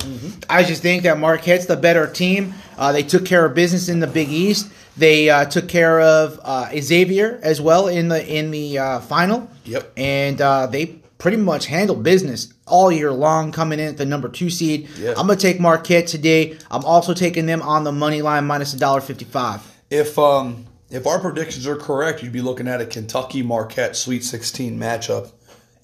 I 0.49 0.63
just 0.63 0.81
think 0.81 1.03
that 1.03 1.19
Marquette's 1.19 1.67
the 1.67 1.77
better 1.77 2.07
team. 2.07 2.55
Uh, 2.77 2.93
they 2.93 3.03
took 3.03 3.25
care 3.25 3.45
of 3.45 3.55
business 3.55 3.89
in 3.89 4.01
the 4.01 4.07
Big 4.07 4.29
East. 4.29 4.71
They 4.97 5.31
uh, 5.31 5.47
took 5.47 5.69
care 5.69 6.01
of 6.01 6.39
uh, 6.43 6.71
Xavier 6.79 7.41
as 7.43 7.61
well 7.61 7.89
in 7.89 8.09
the 8.09 8.27
in 8.27 8.51
the 8.51 8.79
uh, 8.79 9.01
final. 9.01 9.51
Yep. 9.65 9.93
And 9.97 10.41
uh, 10.41 10.67
they 10.67 10.87
pretty 11.19 11.37
much 11.37 11.67
handled 11.67 12.03
business 12.03 12.53
all 12.67 12.91
year 12.91 13.13
long, 13.13 13.53
coming 13.53 13.79
in 13.79 13.89
at 13.89 13.97
the 13.97 14.07
number 14.07 14.29
two 14.29 14.51
seed. 14.51 14.89
Yeah. 14.99 15.11
I'm 15.11 15.27
gonna 15.27 15.37
take 15.37 15.61
Marquette 15.61 16.07
today. 16.07 16.59
I'm 16.71 16.85
also 16.85 17.15
taking 17.15 17.47
them 17.47 17.63
on 17.63 17.85
the 17.85 17.93
money 17.93 18.23
line 18.23 18.45
minus 18.47 18.75
a 18.75 18.79
dollar 18.79 19.01
fifty 19.01 19.25
five. 19.25 19.61
If 19.91 20.19
um 20.19 20.67
if 20.93 21.07
our 21.07 21.19
predictions 21.19 21.67
are 21.67 21.77
correct, 21.77 22.23
you'd 22.23 22.33
be 22.33 22.43
looking 22.43 22.69
at 22.69 22.83
a 22.83 22.87
Kentucky 22.87 23.43
Marquette 23.43 23.97
Sweet 23.97 24.23
16 24.23 24.79
matchup 24.79 25.33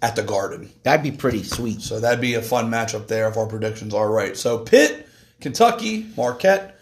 at 0.03 0.17
the 0.17 0.23
Garden. 0.23 0.71
That'd 0.83 1.03
be 1.03 1.17
pretty 1.17 1.43
sweet. 1.43 1.81
So 1.81 1.99
that'd 1.99 2.21
be 2.21 2.35
a 2.35 2.43
fun 2.43 2.71
matchup 2.71 3.07
there 3.09 3.27
if 3.27 3.39
our 3.39 3.47
predictions 3.47 3.95
are 3.95 4.11
right. 4.11 4.37
So 4.37 4.59
Pitt, 4.59 5.09
Kentucky, 5.41 6.07
Marquette. 6.15 6.78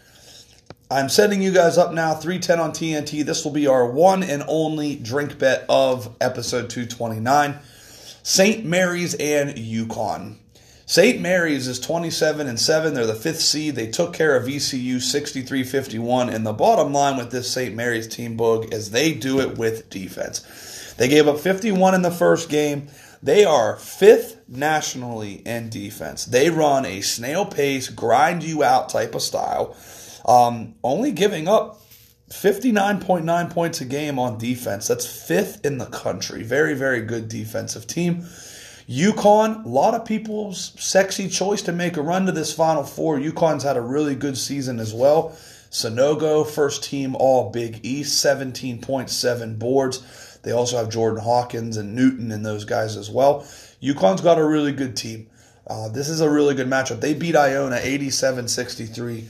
I'm 0.89 1.09
setting 1.09 1.41
you 1.41 1.51
guys 1.51 1.77
up 1.77 1.91
now, 1.91 2.13
310 2.13 2.59
on 2.61 2.71
TNT. 2.71 3.25
This 3.25 3.43
will 3.43 3.51
be 3.51 3.67
our 3.67 3.85
one 3.85 4.23
and 4.23 4.41
only 4.47 4.95
drink 4.95 5.37
bet 5.37 5.65
of 5.67 6.15
episode 6.21 6.69
229. 6.69 7.59
St. 8.23 8.63
Mary's 8.63 9.13
and 9.15 9.55
UConn. 9.55 10.37
St. 10.85 11.19
Mary's 11.19 11.67
is 11.67 11.81
27 11.81 12.47
and 12.47 12.57
7. 12.57 12.93
They're 12.93 13.05
the 13.05 13.15
fifth 13.15 13.41
seed. 13.41 13.75
They 13.75 13.87
took 13.87 14.13
care 14.13 14.37
of 14.37 14.47
VCU 14.47 15.01
63 15.01 15.65
51. 15.65 16.29
And 16.29 16.45
the 16.45 16.53
bottom 16.53 16.93
line 16.93 17.17
with 17.17 17.31
this 17.31 17.51
St. 17.51 17.75
Mary's 17.75 18.07
team, 18.07 18.37
Boog, 18.37 18.73
is 18.73 18.91
they 18.91 19.13
do 19.13 19.41
it 19.41 19.57
with 19.57 19.89
defense. 19.89 20.93
They 20.97 21.09
gave 21.09 21.27
up 21.27 21.39
51 21.39 21.95
in 21.95 22.01
the 22.01 22.11
first 22.11 22.47
game. 22.47 22.87
They 23.21 23.43
are 23.43 23.75
fifth 23.75 24.47
nationally 24.47 25.41
in 25.45 25.69
defense. 25.69 26.23
They 26.23 26.49
run 26.49 26.85
a 26.85 27.01
snail 27.01 27.45
pace, 27.45 27.89
grind 27.89 28.43
you 28.43 28.63
out 28.63 28.87
type 28.87 29.15
of 29.15 29.21
style, 29.21 29.75
um, 30.27 30.75
only 30.83 31.11
giving 31.11 31.47
up 31.47 31.81
59.9 32.29 33.49
points 33.49 33.81
a 33.81 33.85
game 33.85 34.19
on 34.19 34.37
defense. 34.37 34.87
That's 34.87 35.05
fifth 35.05 35.65
in 35.65 35.77
the 35.77 35.85
country. 35.85 36.43
Very, 36.43 36.73
very 36.73 37.01
good 37.01 37.29
defensive 37.29 37.87
team. 37.87 38.25
UConn, 38.89 39.65
a 39.65 39.67
lot 39.67 39.93
of 39.93 40.05
people's 40.05 40.73
sexy 40.81 41.27
choice 41.27 41.61
to 41.63 41.73
make 41.73 41.97
a 41.97 42.01
run 42.01 42.25
to 42.25 42.31
this 42.31 42.53
Final 42.53 42.83
Four. 42.83 43.17
UConn's 43.17 43.63
had 43.63 43.77
a 43.77 43.81
really 43.81 44.15
good 44.15 44.37
season 44.37 44.79
as 44.79 44.93
well. 44.93 45.37
Sanogo, 45.71 46.47
first 46.47 46.83
team 46.83 47.15
All 47.15 47.49
Big 47.49 47.81
East, 47.83 48.23
17.7 48.25 49.59
boards. 49.59 50.39
They 50.43 50.51
also 50.51 50.77
have 50.77 50.89
Jordan 50.89 51.21
Hawkins 51.21 51.75
and 51.75 51.95
Newton 51.95 52.31
and 52.31 52.45
those 52.45 52.63
guys 52.63 52.95
as 52.95 53.09
well. 53.09 53.41
UConn's 53.81 54.21
got 54.21 54.39
a 54.39 54.45
really 54.45 54.71
good 54.71 54.95
team. 54.95 55.29
Uh, 55.65 55.89
this 55.89 56.07
is 56.07 56.21
a 56.21 56.29
really 56.29 56.55
good 56.55 56.67
matchup. 56.67 57.01
They 57.01 57.13
beat 57.13 57.35
Iona 57.35 57.79
87 57.81 58.47
63. 58.47 59.27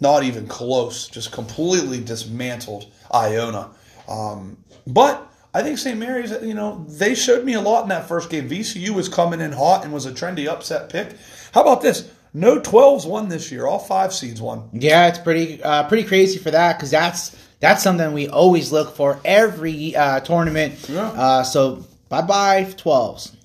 Not 0.00 0.24
even 0.24 0.46
close. 0.46 1.08
Just 1.08 1.32
completely 1.32 2.00
dismantled 2.00 2.90
Iona. 3.12 3.70
Um, 4.08 4.56
but 4.86 5.30
I 5.54 5.62
think 5.62 5.78
St. 5.78 5.98
Mary's, 5.98 6.32
you 6.42 6.54
know, 6.54 6.84
they 6.88 7.14
showed 7.14 7.44
me 7.44 7.54
a 7.54 7.60
lot 7.60 7.84
in 7.84 7.88
that 7.90 8.08
first 8.08 8.28
game. 8.28 8.48
VCU 8.48 8.90
was 8.90 9.08
coming 9.08 9.40
in 9.40 9.52
hot 9.52 9.84
and 9.84 9.92
was 9.92 10.04
a 10.04 10.12
trendy 10.12 10.48
upset 10.48 10.90
pick. 10.90 11.16
How 11.52 11.62
about 11.62 11.80
this? 11.80 12.10
No 12.36 12.58
12s 12.58 13.06
won 13.06 13.28
this 13.28 13.52
year. 13.52 13.66
All 13.66 13.78
five 13.78 14.12
seeds 14.12 14.42
won. 14.42 14.68
Yeah, 14.72 15.06
it's 15.06 15.20
pretty 15.20 15.62
uh, 15.62 15.84
pretty 15.88 16.02
crazy 16.02 16.40
for 16.40 16.50
that 16.50 16.76
because 16.76 16.90
that's 16.90 17.36
that's 17.60 17.84
something 17.84 18.12
we 18.12 18.28
always 18.28 18.72
look 18.72 18.96
for 18.96 19.20
every 19.24 19.94
uh, 19.94 20.18
tournament. 20.20 20.88
Yeah. 20.88 21.06
Uh, 21.06 21.44
so 21.44 21.86
bye 22.08 22.22
bye 22.22 22.64
12s. 22.64 23.36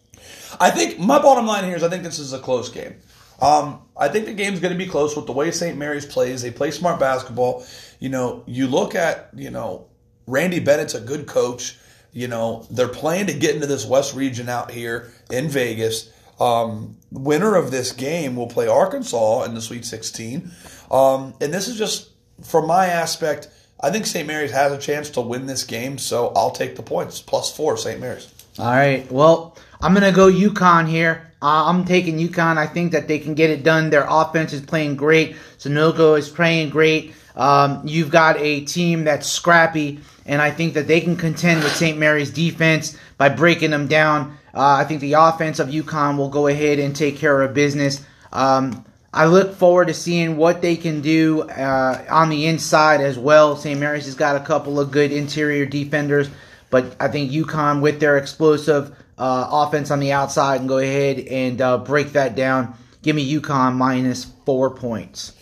I 0.60 0.72
think 0.72 0.98
my 0.98 1.20
bottom 1.20 1.46
line 1.46 1.66
here 1.66 1.76
is 1.76 1.84
I 1.84 1.90
think 1.90 2.02
this 2.02 2.18
is 2.18 2.34
a 2.34 2.40
close 2.40 2.70
game. 2.70 2.96
Um, 3.42 3.82
I 3.96 4.08
think 4.08 4.26
the 4.26 4.34
game's 4.34 4.60
going 4.60 4.74
to 4.74 4.78
be 4.78 4.90
close 4.90 5.16
with 5.16 5.26
the 5.26 5.32
way 5.32 5.52
St. 5.52 5.78
Mary's 5.78 6.06
plays. 6.06 6.42
They 6.42 6.52
play 6.52 6.72
smart 6.72 7.00
basketball. 7.00 7.66
You 8.00 8.10
know, 8.10 8.44
you 8.46 8.68
look 8.68 8.96
at, 8.96 9.30
you 9.36 9.50
know, 9.50 9.88
Randy 10.28 10.60
Bennett's 10.60 10.96
a 10.96 11.02
good 11.02 11.28
coach. 11.28 11.78
You 12.12 12.28
know, 12.28 12.66
they're 12.72 12.88
playing 12.88 13.28
to 13.28 13.34
get 13.34 13.56
into 13.56 13.68
this 13.68 13.86
West 13.86 14.16
region 14.16 14.50
out 14.50 14.72
here 14.72 15.12
in 15.30 15.48
Vegas. 15.48 16.12
Um, 16.40 16.98
winner 17.12 17.56
of 17.56 17.72
this 17.72 17.92
game 17.92 18.36
will 18.36 18.48
play 18.48 18.68
Arkansas 18.68 19.44
in 19.44 19.54
the 19.54 19.62
Sweet 19.62 19.86
16. 19.86 20.52
Um, 20.90 21.34
and 21.42 21.54
this 21.54 21.68
is 21.68 21.78
just, 21.78 22.10
from 22.44 22.68
my 22.68 22.88
aspect, 22.88 23.50
I 23.82 23.92
think 23.92 24.06
St. 24.06 24.28
Mary's 24.28 24.52
has 24.52 24.72
a 24.72 24.78
chance 24.78 25.10
to 25.12 25.22
win 25.22 25.46
this 25.46 25.64
game, 25.64 25.98
so 25.98 26.32
I'll 26.36 26.52
take 26.52 26.76
the 26.76 26.84
points. 26.84 27.22
Plus 27.22 27.56
four, 27.56 27.78
St. 27.78 28.00
Mary's. 28.00 28.28
All 28.58 28.66
right. 28.66 29.10
Well, 29.12 29.58
I'm 29.82 29.94
gonna 29.94 30.12
go 30.12 30.30
UConn 30.30 30.88
here. 30.88 31.29
Uh, 31.42 31.66
I'm 31.68 31.86
taking 31.86 32.18
UConn. 32.18 32.58
I 32.58 32.68
think 32.68 32.92
that 32.92 33.08
they 33.08 33.20
can 33.20 33.34
get 33.34 33.50
it 33.50 33.64
done. 33.64 33.90
Their 33.90 34.06
offense 34.10 34.52
is 34.52 34.62
playing 34.62 34.98
great. 34.98 35.36
Sanogo 35.58 36.18
is 36.18 36.30
playing 36.30 36.70
great. 36.70 37.14
Um, 37.36 37.82
you've 37.86 38.12
got 38.12 38.38
a 38.38 38.66
team 38.66 39.06
that's 39.06 39.28
scrappy, 39.28 40.00
and 40.26 40.42
I 40.42 40.52
think 40.52 40.74
that 40.74 40.88
they 40.88 41.00
can 41.00 41.16
contend 41.16 41.64
with 41.64 41.74
St. 41.74 41.98
Mary's 41.98 42.32
defense 42.32 42.98
by 43.18 43.30
breaking 43.30 43.72
them 43.72 43.88
down. 43.88 44.38
Uh, 44.54 44.76
I 44.76 44.84
think 44.84 45.00
the 45.00 45.14
offense 45.14 45.60
of 45.60 45.70
UConn 45.70 46.18
will 46.18 46.30
go 46.30 46.48
ahead 46.48 46.80
and 46.80 46.94
take 46.94 47.18
care 47.18 47.42
of 47.42 47.54
business. 47.54 48.04
Um, 48.34 48.86
I 49.14 49.26
look 49.26 49.56
forward 49.56 49.88
to 49.88 49.94
seeing 49.94 50.38
what 50.38 50.62
they 50.62 50.76
can 50.76 51.02
do 51.02 51.44
uh, 51.44 52.06
on 52.10 52.30
the 52.30 52.46
inside 52.48 53.02
as 53.02 53.18
well. 53.18 53.56
St. 53.56 53.80
Mary's 53.80 54.06
has 54.06 54.16
got 54.16 54.36
a 54.36 54.46
couple 54.46 54.80
of 54.80 54.92
good 54.92 55.12
interior 55.12 55.66
defenders, 55.66 56.30
but 56.70 56.96
I 57.00 57.08
think 57.08 57.32
UConn, 57.32 57.82
with 57.82 58.00
their 58.00 58.18
explosive 58.18 58.94
uh, 59.20 59.48
offense 59.52 59.92
on 59.92 60.00
the 60.00 60.14
outside, 60.14 60.62
and 60.62 60.70
go 60.70 60.78
ahead 60.78 61.20
and 61.20 61.62
uh, 61.62 61.78
break 61.78 62.14
that 62.14 62.36
down. 62.36 62.74
Give 63.02 63.16
me 63.16 63.32
UConn 63.40 63.76
minus 63.76 64.26
four 64.46 64.72
points. 64.72 65.34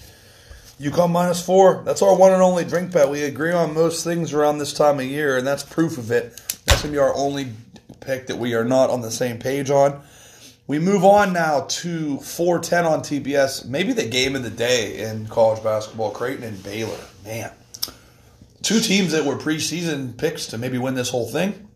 UConn 0.79 1.11
minus 1.11 1.43
four. 1.43 1.83
That's 1.85 2.01
our 2.01 2.15
one 2.15 2.33
and 2.33 2.41
only 2.41 2.65
drink 2.65 2.91
bet. 2.91 3.09
We 3.09 3.23
agree 3.23 3.51
on 3.51 3.73
most 3.73 4.03
things 4.03 4.33
around 4.33 4.57
this 4.57 4.73
time 4.73 4.99
of 4.99 5.05
year, 5.05 5.37
and 5.37 5.45
that's 5.45 5.63
proof 5.63 5.97
of 5.97 6.11
it. 6.11 6.35
That's 6.65 6.81
going 6.81 6.93
to 6.93 6.97
be 6.97 6.97
our 6.97 7.15
only 7.15 7.51
pick 7.99 8.27
that 8.27 8.37
we 8.37 8.53
are 8.53 8.65
not 8.65 8.89
on 8.89 9.01
the 9.01 9.11
same 9.11 9.39
page 9.39 9.69
on. 9.69 10.01
We 10.67 10.79
move 10.79 11.05
on 11.05 11.31
now 11.31 11.61
to 11.61 12.17
410 12.17 12.85
on 12.85 12.99
TBS. 12.99 13.65
Maybe 13.65 13.93
the 13.93 14.07
game 14.07 14.35
of 14.35 14.43
the 14.43 14.49
day 14.49 14.99
in 14.99 15.27
college 15.27 15.63
basketball 15.63 16.11
Creighton 16.11 16.43
and 16.43 16.61
Baylor. 16.61 16.99
Man. 17.23 17.51
Two 18.63 18.79
teams 18.81 19.13
that 19.13 19.23
were 19.23 19.37
preseason 19.37 20.17
picks 20.17 20.47
to 20.47 20.57
maybe 20.57 20.77
win 20.77 20.93
this 20.93 21.09
whole 21.09 21.27
thing. 21.27 21.66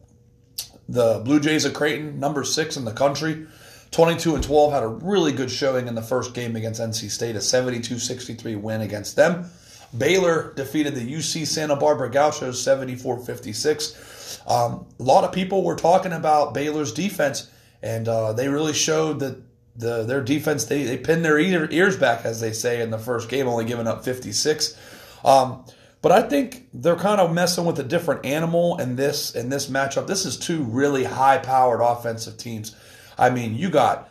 The 0.89 1.21
Blue 1.23 1.39
Jays 1.39 1.65
of 1.65 1.73
Creighton, 1.73 2.19
number 2.19 2.43
six 2.43 2.77
in 2.77 2.85
the 2.85 2.91
country. 2.91 3.47
22 3.91 4.35
and 4.35 4.43
12 4.43 4.71
had 4.71 4.83
a 4.83 4.87
really 4.87 5.33
good 5.33 5.51
showing 5.51 5.87
in 5.87 5.95
the 5.95 6.01
first 6.01 6.33
game 6.33 6.55
against 6.55 6.79
NC 6.79 7.11
State, 7.11 7.35
a 7.35 7.41
72 7.41 7.99
63 7.99 8.55
win 8.55 8.81
against 8.81 9.15
them. 9.15 9.49
Baylor 9.97 10.53
defeated 10.55 10.95
the 10.95 11.01
UC 11.01 11.45
Santa 11.45 11.75
Barbara 11.75 12.09
Gauchos 12.09 12.61
74 12.61 13.19
56. 13.19 14.39
Um, 14.47 14.85
a 14.99 15.03
lot 15.03 15.25
of 15.25 15.33
people 15.33 15.63
were 15.63 15.75
talking 15.75 16.13
about 16.13 16.53
Baylor's 16.53 16.93
defense, 16.93 17.49
and 17.83 18.07
uh, 18.07 18.31
they 18.31 18.47
really 18.47 18.73
showed 18.73 19.19
that 19.19 19.41
the 19.75 20.03
their 20.03 20.21
defense, 20.21 20.65
they, 20.65 20.83
they 20.83 20.97
pinned 20.97 21.25
their 21.25 21.39
ears 21.39 21.97
back, 21.97 22.25
as 22.25 22.39
they 22.39 22.53
say, 22.53 22.81
in 22.81 22.91
the 22.91 22.97
first 22.97 23.29
game, 23.29 23.47
only 23.47 23.65
giving 23.65 23.87
up 23.87 24.03
56. 24.03 24.77
Um, 25.25 25.65
but 26.01 26.11
I 26.11 26.21
think 26.21 26.67
they're 26.73 26.95
kind 26.95 27.21
of 27.21 27.33
messing 27.33 27.65
with 27.65 27.79
a 27.79 27.83
different 27.83 28.25
animal 28.25 28.77
in 28.79 28.95
this 28.95 29.35
in 29.35 29.49
this 29.49 29.67
matchup. 29.67 30.07
This 30.07 30.25
is 30.25 30.37
two 30.37 30.63
really 30.63 31.03
high 31.03 31.37
powered 31.37 31.81
offensive 31.81 32.37
teams. 32.37 32.75
I 33.17 33.29
mean, 33.29 33.55
you 33.55 33.69
got 33.69 34.09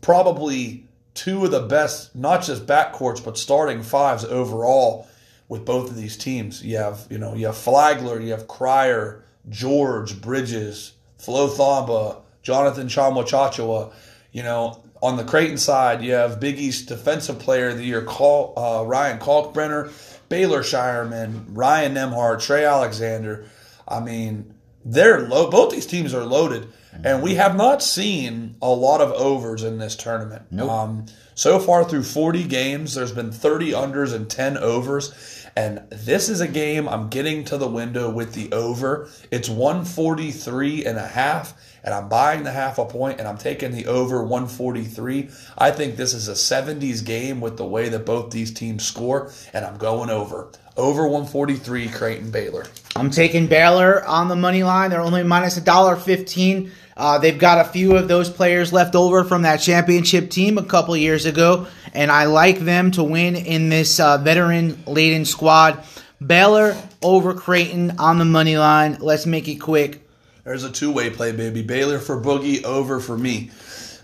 probably 0.00 0.86
two 1.14 1.44
of 1.44 1.50
the 1.50 1.60
best, 1.60 2.14
not 2.14 2.42
just 2.42 2.66
backcourts, 2.66 3.24
but 3.24 3.38
starting 3.38 3.82
fives 3.82 4.24
overall 4.24 5.08
with 5.48 5.64
both 5.64 5.90
of 5.90 5.96
these 5.96 6.16
teams. 6.16 6.62
You 6.64 6.76
have, 6.78 7.06
you 7.10 7.18
know, 7.18 7.34
you 7.34 7.46
have 7.46 7.56
Flagler, 7.56 8.20
you 8.20 8.30
have 8.30 8.48
Cryer, 8.48 9.24
George, 9.48 10.20
Bridges, 10.20 10.92
Flo 11.18 11.48
Thamba, 11.48 12.20
Jonathan 12.42 12.88
Tchamwa 12.88 13.24
Tchatchoua. 13.24 13.92
You 14.32 14.42
know, 14.42 14.82
on 15.02 15.16
the 15.16 15.24
Creighton 15.24 15.58
side, 15.58 16.02
you 16.02 16.12
have 16.12 16.40
Big 16.40 16.58
East 16.58 16.88
Defensive 16.88 17.38
Player 17.38 17.68
of 17.68 17.76
the 17.76 17.84
Year, 17.84 18.02
Col- 18.02 18.54
uh, 18.56 18.84
Ryan 18.84 19.18
Kalkbrenner, 19.18 19.92
Baylor 20.34 20.64
Scheierman, 20.64 21.44
Ryan 21.50 21.94
Nembhard, 21.94 22.44
Trey 22.44 22.64
Alexander. 22.64 23.46
I 23.86 24.00
mean, 24.00 24.52
they're 24.84 25.28
low. 25.28 25.48
Both 25.48 25.70
these 25.70 25.86
teams 25.86 26.12
are 26.12 26.24
loaded, 26.24 26.66
and 27.04 27.22
we 27.22 27.36
have 27.36 27.54
not 27.54 27.84
seen 27.84 28.56
a 28.60 28.68
lot 28.68 29.00
of 29.00 29.12
overs 29.12 29.62
in 29.62 29.78
this 29.78 29.94
tournament. 29.94 30.46
Nope. 30.50 30.68
Um, 30.68 31.06
so 31.36 31.60
far 31.60 31.84
through 31.84 32.02
40 32.02 32.48
games, 32.48 32.96
there's 32.96 33.12
been 33.12 33.30
30 33.30 33.70
unders 33.74 34.12
and 34.12 34.28
10 34.28 34.58
overs. 34.58 35.46
And 35.56 35.88
this 35.90 36.28
is 36.28 36.40
a 36.40 36.48
game 36.48 36.88
I'm 36.88 37.10
getting 37.10 37.44
to 37.44 37.56
the 37.56 37.68
window 37.68 38.10
with 38.10 38.34
the 38.34 38.50
over. 38.50 39.08
It's 39.30 39.48
143 39.48 40.84
and 40.84 40.98
a 40.98 41.06
half, 41.06 41.73
and 41.84 41.92
I'm 41.92 42.08
buying 42.08 42.42
the 42.42 42.50
half 42.50 42.78
a 42.78 42.86
point, 42.86 43.18
and 43.20 43.28
I'm 43.28 43.36
taking 43.36 43.70
the 43.70 43.86
over 43.86 44.22
143. 44.22 45.28
I 45.58 45.70
think 45.70 45.96
this 45.96 46.14
is 46.14 46.28
a 46.28 46.32
70s 46.32 47.04
game 47.04 47.40
with 47.40 47.58
the 47.58 47.66
way 47.66 47.90
that 47.90 48.06
both 48.06 48.30
these 48.30 48.52
teams 48.52 48.84
score, 48.84 49.30
and 49.52 49.64
I'm 49.64 49.76
going 49.76 50.10
over. 50.10 50.50
Over 50.76 51.02
143, 51.02 51.88
Creighton 51.88 52.30
Baylor. 52.30 52.66
I'm 52.96 53.10
taking 53.10 53.46
Baylor 53.46 54.04
on 54.04 54.28
the 54.28 54.34
money 54.34 54.64
line. 54.64 54.90
They're 54.90 55.00
only 55.00 55.22
minus 55.22 55.56
a 55.56 55.60
dollar 55.60 55.94
fifteen. 55.94 56.72
Uh, 56.96 57.18
they've 57.18 57.38
got 57.38 57.64
a 57.64 57.68
few 57.68 57.96
of 57.96 58.08
those 58.08 58.30
players 58.30 58.72
left 58.72 58.94
over 58.94 59.24
from 59.24 59.42
that 59.42 59.58
championship 59.58 60.30
team 60.30 60.58
a 60.58 60.64
couple 60.64 60.96
years 60.96 61.26
ago, 61.26 61.66
and 61.92 62.10
I 62.10 62.24
like 62.24 62.60
them 62.60 62.90
to 62.92 63.04
win 63.04 63.36
in 63.36 63.68
this 63.68 64.00
uh, 64.00 64.18
veteran 64.18 64.82
laden 64.86 65.24
squad. 65.24 65.84
Baylor 66.24 66.76
over 67.02 67.34
Creighton 67.34 67.98
on 67.98 68.18
the 68.18 68.24
money 68.24 68.56
line. 68.56 68.96
Let's 69.00 69.26
make 69.26 69.48
it 69.48 69.56
quick. 69.56 70.03
There's 70.44 70.64
a 70.64 70.70
two-way 70.70 71.10
play, 71.10 71.32
baby. 71.32 71.62
Baylor 71.62 71.98
for 71.98 72.20
Boogie, 72.20 72.62
over 72.64 73.00
for 73.00 73.16
me. 73.16 73.50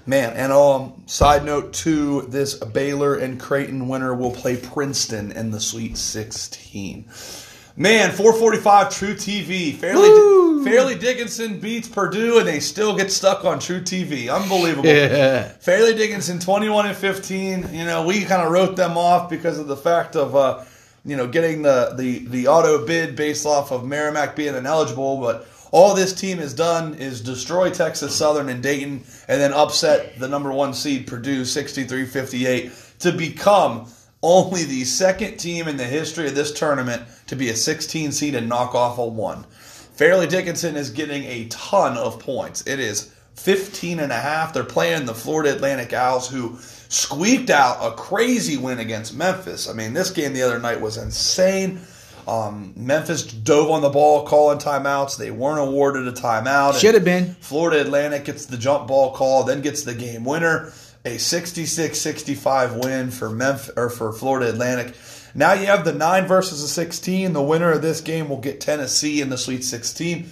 Man, 0.07 0.33
and 0.33 0.51
um, 0.53 1.03
side 1.07 1.45
note 1.45 1.73
too, 1.75 2.23
this 2.23 2.55
Baylor 2.55 3.15
and 3.15 3.39
Creighton 3.39 3.89
winner 3.89 4.15
will 4.15 4.31
play 4.31 4.57
Princeton 4.57 5.33
in 5.33 5.51
the 5.51 5.61
Sweet 5.61 5.99
16. 5.99 7.05
Man, 7.77 8.11
445 8.11 8.91
True 8.91 9.15
TV. 9.15 9.75
Fairly! 9.75 10.65
Fairleigh 10.65 10.99
Dickinson 10.99 11.61
beats 11.61 11.89
Purdue, 11.89 12.39
and 12.39 12.47
they 12.47 12.61
still 12.61 12.97
get 12.97 13.13
stuck 13.13 13.45
on 13.45 13.59
True 13.59 13.81
TV. 13.81 14.35
Unbelievable. 14.35 14.89
Yeah. 14.89 15.45
Fairleigh 15.61 15.95
Dickinson, 15.95 16.39
21 16.39 16.87
and 16.87 16.97
15. 16.97 17.73
You 17.73 17.85
know, 17.85 18.05
we 18.05 18.25
kind 18.25 18.43
of 18.43 18.51
wrote 18.51 18.77
them 18.77 18.99
off 18.99 19.31
because 19.31 19.59
of 19.59 19.67
the 19.67 19.77
fact 19.77 20.17
of, 20.17 20.35
uh, 20.35 20.65
you 21.05 21.17
know, 21.17 21.27
getting 21.27 21.63
the, 21.63 21.95
the, 21.97 22.19
the 22.27 22.49
auto 22.49 22.85
bid 22.85 23.17
based 23.17 23.47
off 23.47 23.71
of 23.71 23.87
Merrimack 23.87 24.37
being 24.37 24.55
ineligible. 24.55 25.19
But 25.19 25.47
all 25.73 25.95
this 25.95 26.13
team 26.13 26.39
has 26.39 26.55
done 26.55 26.95
is 26.95 27.21
destroy 27.21 27.71
Texas 27.71 28.15
Southern 28.15 28.49
and 28.49 28.63
Dayton 28.63 29.05
and 29.29 29.41
then 29.41 29.53
upset 29.53 30.19
the 30.19 30.29
number 30.29 30.53
one 30.53 30.75
seed, 30.75 31.07
Purdue, 31.07 31.45
63 31.45 32.07
58, 32.07 32.73
to 33.01 33.13
become 33.13 33.87
only 34.23 34.65
the 34.65 34.85
second 34.85 35.39
team 35.39 35.69
in 35.69 35.77
the 35.77 35.85
history 35.85 36.27
of 36.27 36.35
this 36.35 36.53
tournament 36.53 37.03
to 37.27 37.37
be 37.37 37.49
a 37.49 37.57
16 37.57 38.13
seed 38.13 38.35
and 38.35 38.49
knock 38.49 38.75
off 38.75 38.99
a 38.99 39.07
one. 39.07 39.45
Fairleigh 39.95 40.27
Dickinson 40.27 40.77
is 40.77 40.91
getting 40.91 41.25
a 41.25 41.47
ton 41.49 41.97
of 41.97 42.19
points. 42.19 42.67
It 42.67 42.81
is 42.81 43.15
15 43.37 44.01
and 44.01 44.13
a 44.13 44.19
half. 44.19 44.53
They're 44.53 44.65
playing 44.65 45.07
the 45.07 45.15
Florida 45.15 45.55
Atlantic 45.55 45.93
Owls, 45.93 46.29
who 46.29 46.59
squeaked 46.59 47.51
out 47.51 47.79
a 47.81 47.95
crazy 47.97 48.57
win 48.57 48.79
against 48.79 49.15
Memphis. 49.15 49.69
I 49.69 49.73
mean, 49.73 49.95
this 49.95 50.11
game 50.11 50.33
the 50.33 50.43
other 50.43 50.59
night 50.59 50.81
was 50.81 50.97
insane. 50.97 51.81
Um, 52.27 52.73
Memphis 52.77 53.25
dove 53.25 53.71
on 53.71 53.83
the 53.83 53.89
ball, 53.89 54.27
calling 54.27 54.59
timeouts. 54.59 55.17
They 55.17 55.31
weren't 55.31 55.61
awarded 55.61 56.07
a 56.07 56.13
timeout. 56.13 56.79
Should 56.81 56.95
have 56.95 57.05
been. 57.05 57.35
Florida 57.41 57.81
Atlantic 57.81 58.25
gets 58.25 58.47
the 58.47 58.57
jump 58.57 58.89
ball 58.89 59.13
call, 59.13 59.45
then 59.45 59.61
gets 59.63 59.83
the 59.83 59.95
game 59.95 60.25
winner. 60.25 60.73
A 61.05 61.17
66-65 61.17 62.85
win 62.85 63.11
for 63.11 63.31
Memphis 63.31 63.71
or 63.77 63.89
for 63.89 64.13
Florida 64.13 64.51
Atlantic. 64.51 64.95
Now 65.35 65.53
you 65.53 65.67
have 65.67 65.85
the 65.85 65.93
nine 65.93 66.27
versus 66.27 66.61
the 66.61 66.69
16. 66.69 67.33
The 67.33 67.43
winner 67.43 67.73
of 67.73 67.83
this 67.83 68.01
game 68.01 68.29
will 68.29 68.41
get 68.41 68.61
Tennessee 68.61 69.21
in 69.21 69.31
the 69.31 69.39
Sweet 69.39 69.65
16. 69.65 70.29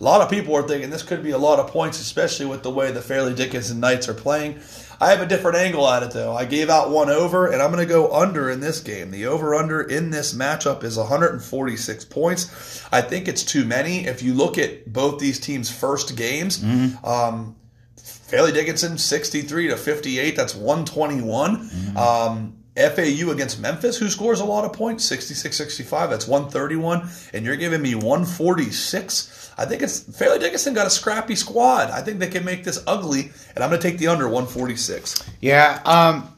A 0.00 0.02
lot 0.02 0.20
of 0.20 0.28
people 0.28 0.54
are 0.56 0.66
thinking 0.66 0.90
this 0.90 1.04
could 1.04 1.22
be 1.22 1.30
a 1.30 1.38
lot 1.38 1.60
of 1.60 1.68
points, 1.68 2.00
especially 2.00 2.46
with 2.46 2.62
the 2.64 2.70
way 2.70 2.90
the 2.90 3.00
Fairleigh 3.00 3.34
Dickinson 3.34 3.78
Knights 3.78 4.08
are 4.08 4.14
playing. 4.14 4.58
I 5.02 5.10
have 5.10 5.20
a 5.20 5.26
different 5.26 5.56
angle 5.56 5.88
at 5.88 6.04
it 6.04 6.12
though. 6.12 6.32
I 6.32 6.44
gave 6.44 6.70
out 6.70 6.90
one 6.90 7.10
over, 7.10 7.48
and 7.48 7.60
I'm 7.60 7.72
going 7.72 7.84
to 7.84 7.92
go 7.92 8.12
under 8.12 8.48
in 8.48 8.60
this 8.60 8.78
game. 8.78 9.10
The 9.10 9.26
over 9.26 9.52
under 9.52 9.82
in 9.82 10.10
this 10.10 10.32
matchup 10.32 10.84
is 10.84 10.96
146 10.96 12.04
points. 12.04 12.86
I 12.92 13.00
think 13.00 13.26
it's 13.26 13.42
too 13.42 13.64
many. 13.64 14.06
If 14.06 14.22
you 14.22 14.32
look 14.32 14.58
at 14.58 14.92
both 14.92 15.18
these 15.18 15.40
teams' 15.40 15.68
first 15.68 16.16
games, 16.16 16.60
mm-hmm. 16.60 17.04
um, 17.04 17.56
Fairleigh 17.96 18.52
Dickinson 18.52 18.96
63 18.96 19.68
to 19.68 19.76
58. 19.76 20.36
That's 20.36 20.54
121. 20.54 21.68
Mm-hmm. 21.68 21.96
Um, 21.96 22.56
FAU 22.76 23.32
against 23.32 23.60
Memphis, 23.60 23.98
who 23.98 24.08
scores 24.08 24.38
a 24.38 24.44
lot 24.44 24.64
of 24.64 24.72
points, 24.72 25.04
66 25.04 25.56
65. 25.56 26.10
That's 26.10 26.28
131. 26.28 27.10
And 27.34 27.44
you're 27.44 27.56
giving 27.56 27.82
me 27.82 27.96
146. 27.96 29.41
I 29.58 29.64
think 29.64 29.82
it's 29.82 30.00
Fairleigh 30.00 30.38
Dickinson 30.38 30.74
got 30.74 30.86
a 30.86 30.90
scrappy 30.90 31.34
squad. 31.36 31.90
I 31.90 32.00
think 32.00 32.18
they 32.18 32.28
can 32.28 32.44
make 32.44 32.64
this 32.64 32.82
ugly, 32.86 33.30
and 33.54 33.62
I'm 33.62 33.70
going 33.70 33.80
to 33.80 33.88
take 33.88 33.98
the 33.98 34.08
under 34.08 34.24
146. 34.24 35.30
Yeah. 35.40 35.80
Um, 35.84 36.28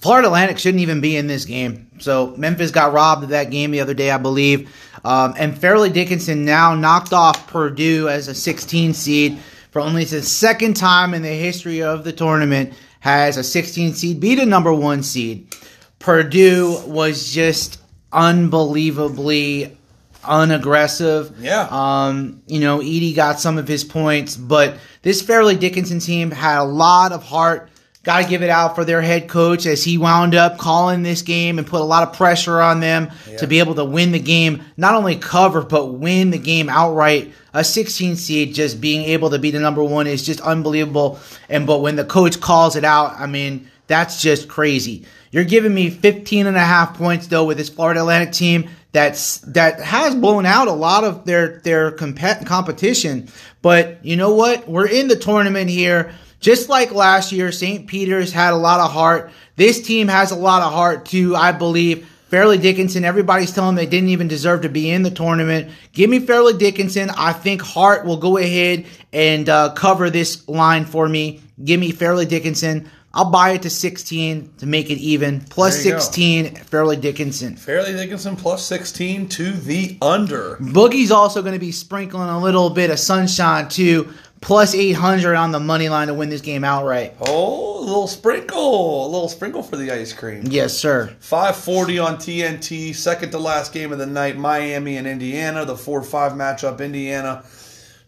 Florida 0.00 0.28
Atlantic 0.28 0.58
shouldn't 0.58 0.82
even 0.82 1.00
be 1.00 1.16
in 1.16 1.26
this 1.26 1.44
game. 1.44 1.90
So 1.98 2.34
Memphis 2.36 2.70
got 2.70 2.92
robbed 2.92 3.24
of 3.24 3.30
that 3.30 3.50
game 3.50 3.70
the 3.70 3.80
other 3.80 3.94
day, 3.94 4.10
I 4.10 4.18
believe. 4.18 4.74
Um, 5.04 5.34
and 5.36 5.56
Fairleigh 5.56 5.90
Dickinson 5.90 6.44
now 6.44 6.74
knocked 6.74 7.12
off 7.12 7.46
Purdue 7.46 8.08
as 8.08 8.28
a 8.28 8.34
16 8.34 8.94
seed 8.94 9.38
for 9.70 9.80
only 9.80 10.04
the 10.04 10.22
second 10.22 10.74
time 10.74 11.14
in 11.14 11.22
the 11.22 11.28
history 11.28 11.82
of 11.82 12.04
the 12.04 12.12
tournament 12.12 12.74
has 13.00 13.36
a 13.36 13.44
16 13.44 13.94
seed 13.94 14.20
beat 14.20 14.38
a 14.38 14.46
number 14.46 14.72
one 14.72 15.02
seed. 15.02 15.54
Purdue 15.98 16.80
was 16.86 17.32
just 17.32 17.80
unbelievably 18.12 19.76
unaggressive. 20.24 21.34
Yeah. 21.40 21.66
Um, 21.70 22.42
you 22.46 22.60
know, 22.60 22.78
Edey 22.78 23.14
got 23.14 23.40
some 23.40 23.58
of 23.58 23.68
his 23.68 23.84
points, 23.84 24.36
but 24.36 24.76
this 25.02 25.22
Fairleigh 25.22 25.56
Dickinson 25.56 26.00
team 26.00 26.30
had 26.30 26.60
a 26.60 26.64
lot 26.64 27.12
of 27.12 27.22
heart. 27.22 27.70
Got 28.02 28.22
to 28.22 28.28
give 28.28 28.42
it 28.42 28.48
out 28.48 28.74
for 28.74 28.84
their 28.84 29.02
head 29.02 29.28
coach 29.28 29.66
as 29.66 29.84
he 29.84 29.98
wound 29.98 30.34
up 30.34 30.56
calling 30.56 31.02
this 31.02 31.20
game 31.20 31.58
and 31.58 31.66
put 31.66 31.82
a 31.82 31.84
lot 31.84 32.08
of 32.08 32.16
pressure 32.16 32.58
on 32.58 32.80
them 32.80 33.10
yeah. 33.28 33.36
to 33.36 33.46
be 33.46 33.58
able 33.58 33.74
to 33.74 33.84
win 33.84 34.12
the 34.12 34.18
game, 34.18 34.62
not 34.78 34.94
only 34.94 35.16
cover, 35.16 35.60
but 35.60 35.86
win 35.86 36.30
the 36.30 36.38
game 36.38 36.70
outright. 36.70 37.30
A 37.52 37.62
16 37.62 38.16
seed 38.16 38.54
just 38.54 38.80
being 38.80 39.02
able 39.02 39.28
to 39.30 39.38
be 39.38 39.50
the 39.50 39.60
number 39.60 39.84
one 39.84 40.06
is 40.06 40.24
just 40.24 40.40
unbelievable. 40.40 41.18
And 41.50 41.66
but 41.66 41.80
when 41.80 41.96
the 41.96 42.04
coach 42.06 42.40
calls 42.40 42.74
it 42.74 42.84
out, 42.84 43.20
I 43.20 43.26
mean, 43.26 43.70
that's 43.86 44.22
just 44.22 44.48
crazy. 44.48 45.04
You're 45.32 45.44
giving 45.44 45.74
me 45.74 45.90
15 45.90 46.46
and 46.46 46.56
a 46.56 46.60
half 46.60 46.96
points 46.96 47.26
though 47.26 47.44
with 47.44 47.58
this 47.58 47.68
Florida 47.68 48.00
Atlantic 48.00 48.32
team 48.32 48.70
that's 48.92 49.38
that 49.38 49.80
has 49.80 50.14
blown 50.14 50.46
out 50.46 50.68
a 50.68 50.72
lot 50.72 51.04
of 51.04 51.24
their 51.24 51.60
their 51.60 51.92
comp- 51.92 52.46
competition. 52.46 53.28
But 53.62 54.04
you 54.04 54.16
know 54.16 54.34
what? 54.34 54.68
We're 54.68 54.88
in 54.88 55.08
the 55.08 55.16
tournament 55.16 55.70
here. 55.70 56.12
Just 56.40 56.68
like 56.68 56.90
last 56.92 57.32
year, 57.32 57.52
St. 57.52 57.86
Peter's 57.86 58.32
had 58.32 58.54
a 58.54 58.56
lot 58.56 58.80
of 58.80 58.90
heart. 58.90 59.30
This 59.56 59.82
team 59.86 60.08
has 60.08 60.30
a 60.30 60.36
lot 60.36 60.62
of 60.62 60.72
heart 60.72 61.04
too, 61.04 61.36
I 61.36 61.52
believe. 61.52 62.08
Fairleigh 62.30 62.58
Dickinson, 62.58 63.04
everybody's 63.04 63.52
telling 63.52 63.74
them 63.74 63.84
they 63.84 63.90
didn't 63.90 64.10
even 64.10 64.28
deserve 64.28 64.62
to 64.62 64.68
be 64.68 64.88
in 64.88 65.02
the 65.02 65.10
tournament. 65.10 65.72
Give 65.92 66.08
me 66.08 66.20
Fairleigh 66.20 66.58
Dickinson. 66.58 67.10
I 67.10 67.32
think 67.32 67.60
heart 67.60 68.06
will 68.06 68.18
go 68.18 68.36
ahead 68.36 68.86
and 69.12 69.48
uh, 69.48 69.72
cover 69.74 70.10
this 70.10 70.48
line 70.48 70.84
for 70.84 71.08
me. 71.08 71.42
Give 71.62 71.80
me 71.80 71.90
Fairleigh 71.90 72.26
Dickinson. 72.26 72.88
I'll 73.12 73.30
buy 73.30 73.50
it 73.50 73.62
to 73.62 73.70
16 73.70 74.52
to 74.58 74.66
make 74.66 74.88
it 74.88 74.98
even. 74.98 75.40
Plus 75.40 75.82
16, 75.82 76.54
go. 76.54 76.60
Fairleigh 76.60 76.96
Dickinson. 76.96 77.56
Fairleigh 77.56 77.92
Dickinson 77.92 78.36
plus 78.36 78.64
16 78.64 79.28
to 79.30 79.50
the 79.50 79.98
under. 80.00 80.56
Boogie's 80.56 81.10
also 81.10 81.42
going 81.42 81.54
to 81.54 81.58
be 81.58 81.72
sprinkling 81.72 82.28
a 82.28 82.40
little 82.40 82.70
bit 82.70 82.90
of 82.90 83.00
sunshine 83.00 83.68
too. 83.68 84.12
Plus 84.40 84.74
800 84.74 85.34
on 85.34 85.50
the 85.50 85.60
money 85.60 85.88
line 85.88 86.06
to 86.06 86.14
win 86.14 86.30
this 86.30 86.40
game 86.40 86.64
outright. 86.64 87.14
Oh, 87.20 87.80
a 87.80 87.84
little 87.84 88.06
sprinkle. 88.06 89.04
A 89.04 89.08
little 89.08 89.28
sprinkle 89.28 89.62
for 89.62 89.76
the 89.76 89.90
ice 89.90 90.12
cream. 90.12 90.44
Yes, 90.46 90.74
sir. 90.78 91.14
540 91.20 91.98
on 91.98 92.16
TNT. 92.16 92.94
Second 92.94 93.32
to 93.32 93.38
last 93.38 93.74
game 93.74 93.92
of 93.92 93.98
the 93.98 94.06
night. 94.06 94.38
Miami 94.38 94.96
and 94.96 95.06
Indiana. 95.06 95.64
The 95.66 95.76
4 95.76 96.02
5 96.02 96.32
matchup. 96.32 96.80
Indiana. 96.80 97.44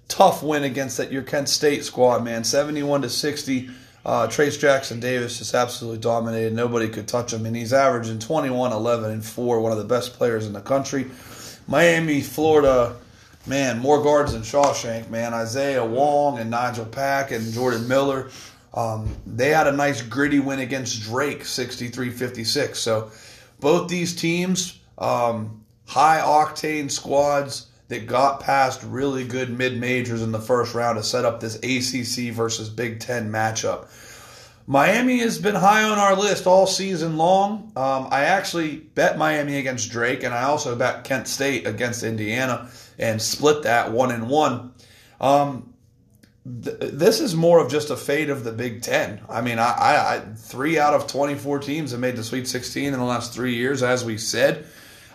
Tough 0.09 0.43
win 0.43 0.63
against 0.63 0.97
that 0.99 1.13
your 1.13 1.23
Kent 1.23 1.49
State 1.49 1.85
squad, 1.85 2.25
man. 2.25 2.45
71 2.45 3.03
to 3.03 3.11
60. 3.11 3.71
Uh, 4.05 4.27
Trayce 4.27 4.59
Jackson 4.59 4.99
Davis 4.99 5.39
just 5.39 5.55
absolutely 5.55 6.01
dominated. 6.01 6.53
Nobody 6.53 6.89
could 6.89 7.07
touch 7.07 7.33
him, 7.33 7.47
and 7.47 7.55
he's 7.55 7.73
averaging 7.73 8.19
21, 8.19 8.73
11, 8.73 9.11
and 9.11 9.25
4, 9.25 9.61
one 9.61 9.73
of 9.73 9.79
the 9.79 9.85
best 9.85 10.15
players 10.15 10.47
in 10.47 10.53
the 10.53 10.61
country. 10.61 11.07
Miami, 11.69 12.21
Florida, 12.21 12.97
man, 13.47 13.79
more 13.79 14.03
guards 14.03 14.33
than 14.33 14.43
Shawshank, 14.43 15.09
man. 15.09 15.33
Isaiah 15.35 15.85
Wong 15.85 16.39
and 16.39 16.51
Nigel 16.51 16.85
Pack 16.85 17.31
and 17.31 17.53
Jordan 17.53 17.87
Miller. 17.87 18.31
Um, 18.75 19.15
they 19.27 19.51
had 19.51 19.67
a 19.67 19.73
nice 19.73 20.03
gritty 20.03 20.41
win 20.41 20.59
against 20.59 21.03
Drake, 21.03 21.45
63 21.45 22.11
56. 22.11 22.79
So 22.79 23.11
both 23.61 23.89
these 23.89 24.17
teams, 24.17 24.81
um, 24.99 25.65
high 25.87 26.21
octane 26.21 26.91
squads 26.91 27.67
that 27.93 28.07
got 28.07 28.41
past 28.41 28.83
really 28.83 29.23
good 29.23 29.51
mid 29.51 29.79
majors 29.79 30.23
in 30.23 30.33
the 30.33 30.41
first 30.41 30.75
round 30.75 30.97
to 30.97 31.03
set 31.03 31.27
up 31.27 31.41
this 31.41 31.57
ACC 31.57 32.33
versus 32.33 32.71
Big 32.71 33.01
Ten 33.01 33.31
matchup. 33.31 33.87
Miami 34.67 35.19
has 35.19 35.39
been 35.39 35.55
high 35.55 35.83
on 35.85 35.99
our 35.99 36.17
list 36.17 36.47
all 36.47 36.67
season 36.67 37.19
long. 37.19 37.71
Um, 37.77 38.09
I 38.11 38.25
actually 38.25 38.77
bet 38.77 39.19
Miami 39.19 39.59
against 39.59 39.91
Drake, 39.91 40.23
and 40.23 40.33
I 40.33 40.45
also 40.45 40.75
bet 40.75 41.05
Kent 41.05 41.29
State 41.29 41.67
against 41.67 42.03
Indiana, 42.03 42.71
and 42.99 43.21
split 43.21 43.65
that 43.65 43.93
one 43.93 44.11
and 44.11 44.31
one. 44.31 44.73
Um, 45.21 45.75
th- 46.45 46.79
this 46.81 47.21
is 47.21 47.35
more 47.35 47.61
of 47.61 47.71
just 47.71 47.91
a 47.91 47.97
fate 47.97 48.31
of 48.31 48.43
the 48.43 48.53
Big 48.53 48.81
Ten. 48.81 49.21
I 49.29 49.43
mean, 49.43 49.59
I, 49.59 49.73
I, 49.73 50.17
I 50.17 50.21
three 50.35 50.79
out 50.79 50.95
of 50.95 51.09
twenty 51.09 51.35
four 51.35 51.59
teams 51.59 51.91
have 51.91 52.01
made 52.01 52.17
the 52.17 52.25
Sweet 52.25 52.49
Sixteen 52.49 52.95
in 52.95 52.99
the 52.99 53.05
last 53.05 53.35
three 53.35 53.55
years, 53.57 53.83
as 53.83 54.03
we 54.03 54.17
said. 54.17 54.65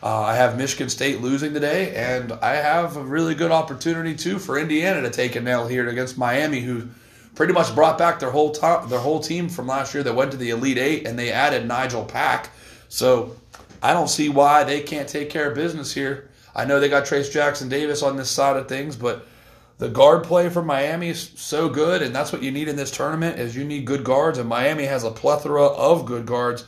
Uh, 0.01 0.21
I 0.21 0.35
have 0.35 0.57
Michigan 0.57 0.89
State 0.89 1.21
losing 1.21 1.53
today, 1.53 1.95
and 1.95 2.31
I 2.33 2.55
have 2.55 2.97
a 2.97 3.03
really 3.03 3.33
good 3.33 3.51
opportunity 3.51 4.15
too 4.15 4.37
for 4.37 4.59
Indiana 4.59 5.01
to 5.01 5.09
take 5.09 5.35
a 5.35 5.41
nail 5.41 5.67
here 5.67 5.89
against 5.89 6.17
Miami, 6.19 6.59
who 6.59 6.87
pretty 7.33 7.53
much 7.53 7.73
brought 7.73 7.97
back 7.97 8.19
their 8.19 8.29
whole 8.29 8.51
top, 8.51 8.89
their 8.89 8.99
whole 8.99 9.19
team 9.19 9.49
from 9.49 9.65
last 9.65 9.93
year 9.93 10.03
that 10.03 10.13
went 10.13 10.31
to 10.31 10.37
the 10.37 10.51
Elite 10.51 10.77
Eight, 10.77 11.07
and 11.07 11.17
they 11.17 11.31
added 11.31 11.67
Nigel 11.67 12.05
Pack. 12.05 12.51
So 12.89 13.35
I 13.81 13.93
don't 13.93 14.09
see 14.09 14.29
why 14.29 14.63
they 14.63 14.81
can't 14.81 15.09
take 15.09 15.31
care 15.31 15.49
of 15.49 15.55
business 15.55 15.93
here. 15.93 16.29
I 16.55 16.65
know 16.65 16.79
they 16.79 16.89
got 16.89 17.05
Trayce 17.05 17.31
Jackson 17.31 17.67
Davis 17.67 18.03
on 18.03 18.17
this 18.17 18.29
side 18.29 18.55
of 18.55 18.69
things, 18.69 18.95
but 18.95 19.25
the 19.79 19.89
guard 19.89 20.23
play 20.23 20.49
for 20.49 20.63
Miami 20.63 21.09
is 21.09 21.31
so 21.35 21.69
good, 21.69 22.03
and 22.03 22.13
that's 22.13 22.31
what 22.31 22.43
you 22.43 22.51
need 22.51 22.67
in 22.67 22.75
this 22.75 22.91
tournament 22.91 23.39
is 23.39 23.55
you 23.55 23.63
need 23.63 23.85
good 23.85 24.03
guards, 24.03 24.37
and 24.37 24.47
Miami 24.47 24.85
has 24.85 25.03
a 25.03 25.11
plethora 25.11 25.65
of 25.65 26.05
good 26.05 26.27
guards 26.27 26.65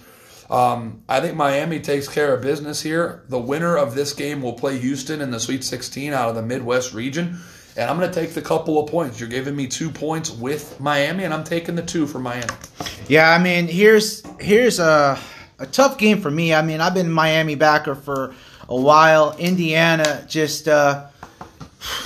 um, 0.49 1.03
I 1.07 1.21
think 1.21 1.35
Miami 1.35 1.79
takes 1.79 2.07
care 2.07 2.33
of 2.33 2.41
business 2.41 2.81
here. 2.81 3.23
The 3.29 3.39
winner 3.39 3.77
of 3.77 3.93
this 3.93 4.13
game 4.13 4.41
will 4.41 4.53
play 4.53 4.79
Houston 4.79 5.21
in 5.21 5.31
the 5.31 5.39
Sweet 5.39 5.63
16 5.63 6.11
out 6.13 6.29
of 6.29 6.35
the 6.35 6.41
Midwest 6.41 6.93
region. 6.93 7.39
And 7.77 7.89
I'm 7.89 7.97
going 7.97 8.09
to 8.09 8.19
take 8.19 8.33
the 8.33 8.41
couple 8.41 8.83
of 8.83 8.89
points. 8.89 9.19
You're 9.19 9.29
giving 9.29 9.55
me 9.55 9.67
two 9.67 9.89
points 9.89 10.31
with 10.31 10.79
Miami, 10.79 11.23
and 11.23 11.33
I'm 11.33 11.43
taking 11.43 11.75
the 11.75 11.83
two 11.83 12.07
for 12.07 12.19
Miami. 12.19 12.53
Yeah, 13.07 13.29
I 13.29 13.41
mean, 13.41 13.67
here's 13.67 14.23
here's 14.39 14.79
a 14.79 15.19
a 15.59 15.65
tough 15.65 15.97
game 15.97 16.19
for 16.21 16.31
me. 16.31 16.53
I 16.53 16.61
mean, 16.61 16.81
I've 16.81 16.93
been 16.93 17.11
Miami 17.11 17.55
backer 17.55 17.95
for 17.95 18.33
a 18.67 18.75
while. 18.75 19.35
Indiana, 19.37 20.25
just 20.27 20.67
uh, 20.67 21.07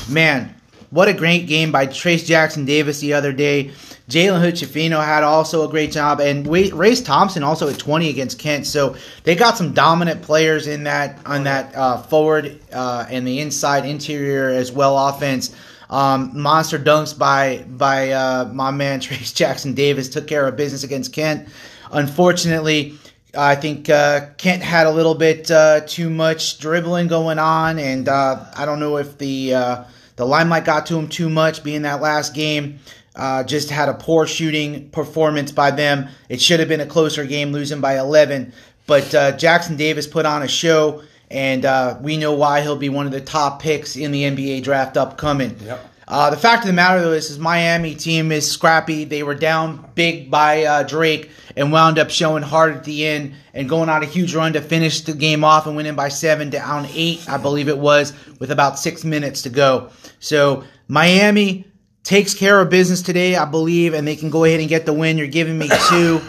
man, 0.09 0.53
what 0.93 1.07
a 1.07 1.13
great 1.13 1.47
game 1.47 1.71
by 1.71 1.87
Trayce 1.87 2.23
Jackson 2.23 2.65
Davis 2.65 2.99
the 2.99 3.13
other 3.13 3.33
day. 3.33 3.71
Jalen 4.09 4.41
Hood 4.41 4.59
had 4.91 5.23
also 5.23 5.67
a 5.67 5.71
great 5.71 5.91
job, 5.91 6.19
and 6.19 6.45
Race 6.45 7.01
Thompson 7.01 7.41
also 7.41 7.67
at 7.67 7.79
20 7.79 8.09
against 8.09 8.37
Kent. 8.37 8.67
So 8.67 8.95
they 9.23 9.33
got 9.35 9.57
some 9.57 9.73
dominant 9.73 10.21
players 10.21 10.67
in 10.67 10.83
that 10.83 11.19
on 11.25 11.45
that 11.45 11.73
uh, 11.73 11.97
forward 12.03 12.59
uh, 12.71 13.07
and 13.09 13.25
the 13.25 13.39
inside 13.39 13.85
interior 13.85 14.49
as 14.49 14.71
well 14.71 15.07
offense. 15.07 15.55
Um, 15.89 16.31
monster 16.39 16.77
dunks 16.77 17.17
by 17.17 17.65
by 17.67 18.11
uh, 18.11 18.51
my 18.53 18.69
man 18.69 18.99
Trayce 19.01 19.33
Jackson 19.33 19.73
Davis 19.73 20.09
took 20.09 20.27
care 20.27 20.47
of 20.47 20.55
business 20.55 20.83
against 20.83 21.11
Kent. 21.11 21.49
Unfortunately, 21.91 22.99
I 23.35 23.55
think 23.55 23.89
uh, 23.89 24.27
Kent 24.37 24.61
had 24.61 24.85
a 24.85 24.91
little 24.91 25.15
bit 25.15 25.49
uh, 25.49 25.81
too 25.87 26.11
much 26.11 26.59
dribbling 26.59 27.07
going 27.07 27.39
on, 27.39 27.79
and 27.79 28.07
uh, 28.07 28.45
I 28.55 28.65
don't 28.65 28.79
know 28.79 28.97
if 28.97 29.17
the 29.17 29.55
uh, 29.55 29.83
the 30.15 30.25
limelight 30.25 30.65
got 30.65 30.85
to 30.87 30.97
him 30.97 31.07
too 31.07 31.29
much, 31.29 31.63
being 31.63 31.83
that 31.83 32.01
last 32.01 32.33
game. 32.33 32.79
Uh, 33.15 33.43
just 33.43 33.69
had 33.69 33.89
a 33.89 33.93
poor 33.93 34.25
shooting 34.25 34.89
performance 34.89 35.51
by 35.51 35.69
them. 35.71 36.09
It 36.29 36.41
should 36.41 36.59
have 36.59 36.69
been 36.69 36.81
a 36.81 36.85
closer 36.85 37.25
game, 37.25 37.51
losing 37.51 37.79
by 37.79 37.99
11. 37.99 38.53
But 38.87 39.13
uh, 39.13 39.37
Jackson 39.37 39.75
Davis 39.75 40.07
put 40.07 40.25
on 40.25 40.41
a 40.41 40.47
show, 40.47 41.03
and 41.29 41.63
uh, 41.63 41.97
we 42.01 42.17
know 42.17 42.33
why 42.33 42.61
he'll 42.61 42.75
be 42.75 42.89
one 42.89 43.05
of 43.05 43.11
the 43.11 43.21
top 43.21 43.61
picks 43.61 43.95
in 43.95 44.11
the 44.11 44.23
NBA 44.23 44.63
draft 44.63 44.97
upcoming. 44.97 45.57
Yep. 45.63 45.92
Uh, 46.07 46.29
the 46.29 46.37
fact 46.37 46.63
of 46.63 46.67
the 46.67 46.73
matter, 46.73 47.01
though, 47.01 47.13
is, 47.13 47.29
is 47.29 47.39
Miami 47.39 47.95
team 47.95 48.31
is 48.31 48.49
scrappy. 48.49 49.05
They 49.05 49.23
were 49.23 49.35
down 49.35 49.89
big 49.95 50.29
by 50.29 50.63
uh, 50.63 50.83
Drake 50.83 51.29
and 51.55 51.71
wound 51.71 51.97
up 51.97 52.09
showing 52.09 52.43
hard 52.43 52.75
at 52.75 52.83
the 52.83 53.05
end 53.05 53.35
and 53.53 53.69
going 53.69 53.89
on 53.89 54.03
a 54.03 54.05
huge 54.05 54.35
run 54.35 54.53
to 54.53 54.61
finish 54.61 55.01
the 55.01 55.13
game 55.13 55.43
off 55.43 55.65
and 55.65 55.75
winning 55.75 55.95
by 55.95 56.09
seven, 56.09 56.49
down 56.49 56.87
eight, 56.91 57.27
I 57.29 57.37
believe 57.37 57.69
it 57.69 57.77
was, 57.77 58.13
with 58.39 58.51
about 58.51 58.79
six 58.79 59.03
minutes 59.03 59.43
to 59.43 59.49
go. 59.49 59.91
So 60.19 60.63
Miami 60.87 61.65
takes 62.03 62.33
care 62.33 62.59
of 62.59 62.69
business 62.69 63.01
today, 63.01 63.35
I 63.35 63.45
believe, 63.45 63.93
and 63.93 64.07
they 64.07 64.15
can 64.15 64.29
go 64.29 64.43
ahead 64.43 64.59
and 64.59 64.67
get 64.67 64.85
the 64.85 64.93
win. 64.93 65.17
You're 65.17 65.27
giving 65.27 65.57
me 65.57 65.69
two. 65.89 66.21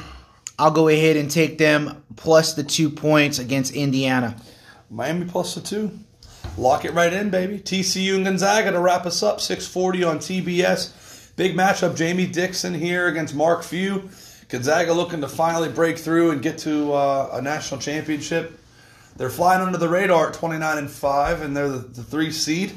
I'll 0.56 0.70
go 0.70 0.86
ahead 0.88 1.16
and 1.16 1.30
take 1.30 1.58
them 1.58 2.04
plus 2.14 2.54
the 2.54 2.62
two 2.62 2.90
points 2.90 3.40
against 3.40 3.74
Indiana. 3.74 4.36
Miami 4.88 5.24
plus 5.24 5.56
the 5.56 5.60
two. 5.60 5.98
Lock 6.56 6.84
it 6.84 6.92
right 6.92 7.12
in, 7.12 7.30
baby. 7.30 7.58
TCU 7.58 8.14
and 8.14 8.24
Gonzaga 8.24 8.70
to 8.70 8.80
wrap 8.80 9.06
us 9.06 9.22
up. 9.22 9.40
640 9.40 10.04
on 10.04 10.18
TBS. 10.18 11.34
Big 11.36 11.56
matchup. 11.56 11.96
Jamie 11.96 12.26
Dixon 12.26 12.74
here 12.74 13.08
against 13.08 13.34
Mark 13.34 13.64
Few. 13.64 14.08
Gonzaga 14.48 14.92
looking 14.92 15.20
to 15.22 15.28
finally 15.28 15.68
break 15.68 15.98
through 15.98 16.30
and 16.30 16.40
get 16.40 16.58
to 16.58 16.92
uh, 16.92 17.30
a 17.32 17.42
national 17.42 17.80
championship. 17.80 18.58
They're 19.16 19.30
flying 19.30 19.62
under 19.62 19.78
the 19.78 19.88
radar 19.88 20.28
at 20.28 20.34
29 20.34 20.78
and 20.78 20.90
5, 20.90 21.42
and 21.42 21.56
they're 21.56 21.68
the, 21.68 21.78
the 21.78 22.02
three 22.02 22.30
seed. 22.30 22.72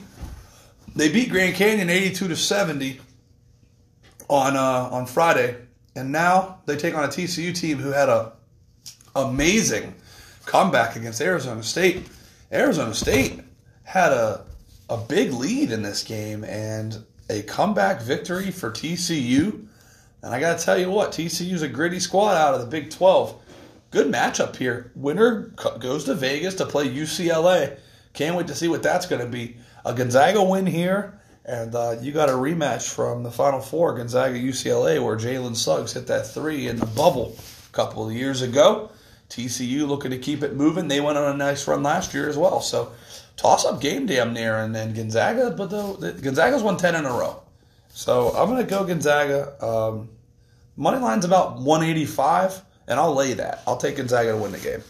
They 0.96 1.12
beat 1.12 1.30
Grand 1.30 1.56
Canyon 1.56 1.90
82 1.90 2.30
to 2.30 2.36
70 2.36 3.00
on 4.30 4.56
uh, 4.56 4.90
on 4.92 5.06
Friday, 5.06 5.56
and 5.96 6.12
now 6.12 6.60
they 6.66 6.76
take 6.76 6.96
on 6.96 7.04
a 7.04 7.08
TCU 7.08 7.56
team 7.56 7.78
who 7.78 7.92
had 7.92 8.10
a 8.10 8.34
amazing 9.16 9.94
comeback 10.46 10.96
against 10.96 11.22
Arizona 11.22 11.62
State. 11.62 12.08
Arizona 12.52 12.94
State 12.94 13.42
had 13.88 14.12
a 14.12 14.44
a 14.90 14.98
big 14.98 15.34
lead 15.34 15.72
in 15.72 15.82
this 15.82 16.04
game 16.04 16.44
and 16.44 17.04
a 17.30 17.42
comeback 17.44 18.02
victory 18.02 18.52
for 18.52 18.72
TCU. 18.72 19.66
And 20.22 20.34
I 20.34 20.40
got 20.40 20.60
to 20.60 20.66
tell 20.66 20.78
you 20.78 20.90
what, 20.90 21.12
TCU's 21.12 21.62
a 21.62 21.68
gritty 21.68 22.00
squad 22.00 22.36
out 22.36 22.54
of 22.54 22.62
the 22.62 22.68
Big 22.68 22.90
12. 22.90 23.36
Good 23.92 24.12
matchup 24.12 24.56
here. 24.56 24.92
Winner 24.96 25.54
goes 25.80 26.06
to 26.06 26.16
Vegas 26.16 26.56
to 26.56 26.66
play 26.66 26.90
UCLA. 26.90 27.78
Can't 28.14 28.36
wait 28.36 28.48
to 28.48 28.56
see 28.56 28.68
what 28.68 28.84
that's 28.84 29.06
going 29.06 29.22
to 29.22 29.28
be. 29.28 29.58
A 29.86 29.94
Gonzaga 29.94 30.44
win 30.44 30.66
here, 30.66 31.20
and 31.46 31.74
uh, 31.74 31.96
you 32.02 32.12
got 32.12 32.30
a 32.30 32.34
rematch 32.34 32.94
from 32.94 33.24
the 33.24 33.32
Final 33.32 33.62
Four, 33.62 33.96
Gonzaga 33.96 34.38
UCLA, 34.38 35.02
where 35.04 35.16
Jalen 35.16 35.56
Suggs 35.56 35.94
hit 35.94 36.08
that 36.08 36.28
three 36.28 36.68
in 36.68 36.78
the 36.78 36.86
bubble 36.88 37.38
a 37.70 37.74
couple 37.74 38.06
of 38.06 38.14
years 38.14 38.42
ago. 38.42 38.92
TCU 39.30 39.88
looking 39.88 40.12
to 40.12 40.18
keep 40.18 40.44
it 40.44 40.56
moving. 40.56 40.88
They 40.88 41.00
went 41.00 41.18
on 41.18 41.34
a 41.34 41.38
nice 41.38 41.68
run 41.68 41.84
last 41.84 42.14
year 42.14 42.28
as 42.28 42.38
well. 42.38 42.62
So 42.62 42.92
toss 43.38 43.66
up 43.66 43.80
game 43.80 44.06
damn 44.06 44.34
near, 44.34 44.58
and 44.58 44.76
then 44.76 44.94
Gonzaga, 44.94 45.52
but 45.52 45.70
the, 45.70 46.12
the 46.12 46.22
Gonzaga's 46.22 46.64
won 46.64 46.76
ten 46.78 46.96
in 46.96 47.06
a 47.06 47.10
row. 47.10 47.42
So 47.90 48.30
I'm 48.30 48.50
gonna 48.50 48.64
go 48.64 48.84
Gonzaga. 48.84 49.64
Um, 49.66 50.10
money 50.76 51.00
line's 51.00 51.26
about 51.26 51.60
185, 51.60 52.62
and 52.88 53.00
I'll 53.00 53.16
lay 53.16 53.34
that. 53.34 53.64
I'll 53.66 53.78
take 53.78 53.98
Gonzaga 53.98 54.32
to 54.32 54.38
win 54.38 54.52
the 54.52 54.60
game. 54.60 54.84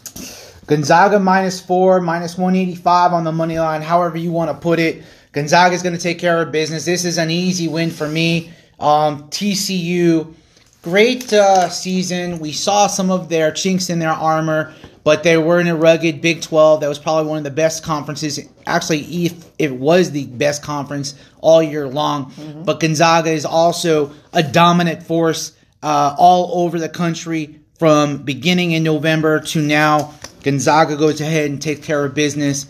Gonzaga 0.66 1.18
minus 1.18 1.60
four, 1.60 2.00
minus 2.00 2.36
185 2.36 3.14
on 3.14 3.24
the 3.24 3.32
money 3.32 3.58
line, 3.58 3.80
however 3.80 4.18
you 4.18 4.30
want 4.30 4.50
to 4.50 4.54
put 4.54 4.78
it. 4.78 5.02
Gonzaga 5.32 5.74
is 5.74 5.82
going 5.82 5.96
to 5.96 6.00
take 6.00 6.18
care 6.18 6.42
of 6.42 6.52
business. 6.52 6.84
This 6.84 7.06
is 7.06 7.16
an 7.16 7.30
easy 7.30 7.68
win 7.68 7.90
for 7.90 8.06
me. 8.06 8.50
Um, 8.78 9.28
TCU, 9.30 10.34
great 10.82 11.32
uh, 11.32 11.70
season. 11.70 12.38
We 12.38 12.52
saw 12.52 12.86
some 12.86 13.10
of 13.10 13.30
their 13.30 13.50
chinks 13.50 13.88
in 13.88 13.98
their 13.98 14.10
armor, 14.10 14.74
but 15.04 15.22
they 15.22 15.36
were 15.36 15.60
in 15.60 15.66
a 15.66 15.76
rugged 15.76 16.20
Big 16.20 16.42
12. 16.42 16.80
That 16.80 16.88
was 16.88 16.98
probably 16.98 17.28
one 17.28 17.38
of 17.38 17.44
the 17.44 17.50
best 17.50 17.82
conferences. 17.82 18.40
Actually, 18.66 19.00
if 19.24 19.44
it 19.58 19.72
was 19.72 20.10
the 20.10 20.26
best 20.26 20.62
conference 20.62 21.14
all 21.40 21.62
year 21.62 21.88
long. 21.88 22.30
Mm-hmm. 22.32 22.64
But 22.64 22.80
Gonzaga 22.80 23.30
is 23.30 23.44
also 23.44 24.12
a 24.32 24.42
dominant 24.42 25.02
force 25.02 25.52
uh, 25.82 26.14
all 26.18 26.64
over 26.64 26.78
the 26.78 26.88
country 26.88 27.60
from 27.78 28.18
beginning 28.18 28.72
in 28.72 28.82
November 28.82 29.40
to 29.40 29.62
now. 29.62 30.14
Gonzaga 30.42 30.96
goes 30.96 31.20
ahead 31.20 31.50
and 31.50 31.60
takes 31.60 31.86
care 31.86 32.04
of 32.04 32.14
business. 32.14 32.66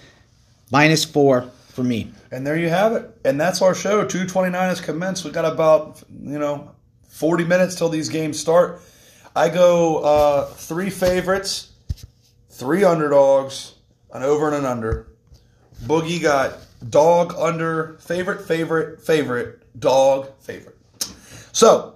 Minus 0.70 1.04
four 1.04 1.50
for 1.68 1.82
me. 1.82 2.12
And 2.30 2.46
there 2.46 2.58
you 2.58 2.68
have 2.68 2.92
it. 2.92 3.10
And 3.24 3.40
that's 3.40 3.62
our 3.62 3.74
show. 3.74 4.04
229 4.04 4.52
has 4.52 4.80
commenced. 4.80 5.24
We've 5.24 5.32
got 5.32 5.50
about, 5.50 6.02
you 6.22 6.38
know, 6.38 6.72
40 7.08 7.44
minutes 7.44 7.74
till 7.74 7.88
these 7.88 8.08
games 8.08 8.38
start. 8.38 8.82
I 9.34 9.48
go 9.48 9.98
uh, 9.98 10.44
three 10.46 10.90
favorites, 10.90 11.67
three 12.58 12.82
underdogs, 12.82 13.74
an 14.12 14.24
over 14.24 14.48
and 14.48 14.56
an 14.56 14.64
under. 14.64 15.06
Boogie 15.84 16.20
got 16.20 16.54
dog 16.90 17.32
under, 17.38 17.96
favorite, 18.00 18.46
favorite, 18.46 19.00
favorite, 19.00 19.62
dog, 19.78 20.28
favorite. 20.40 20.76
So, 21.52 21.94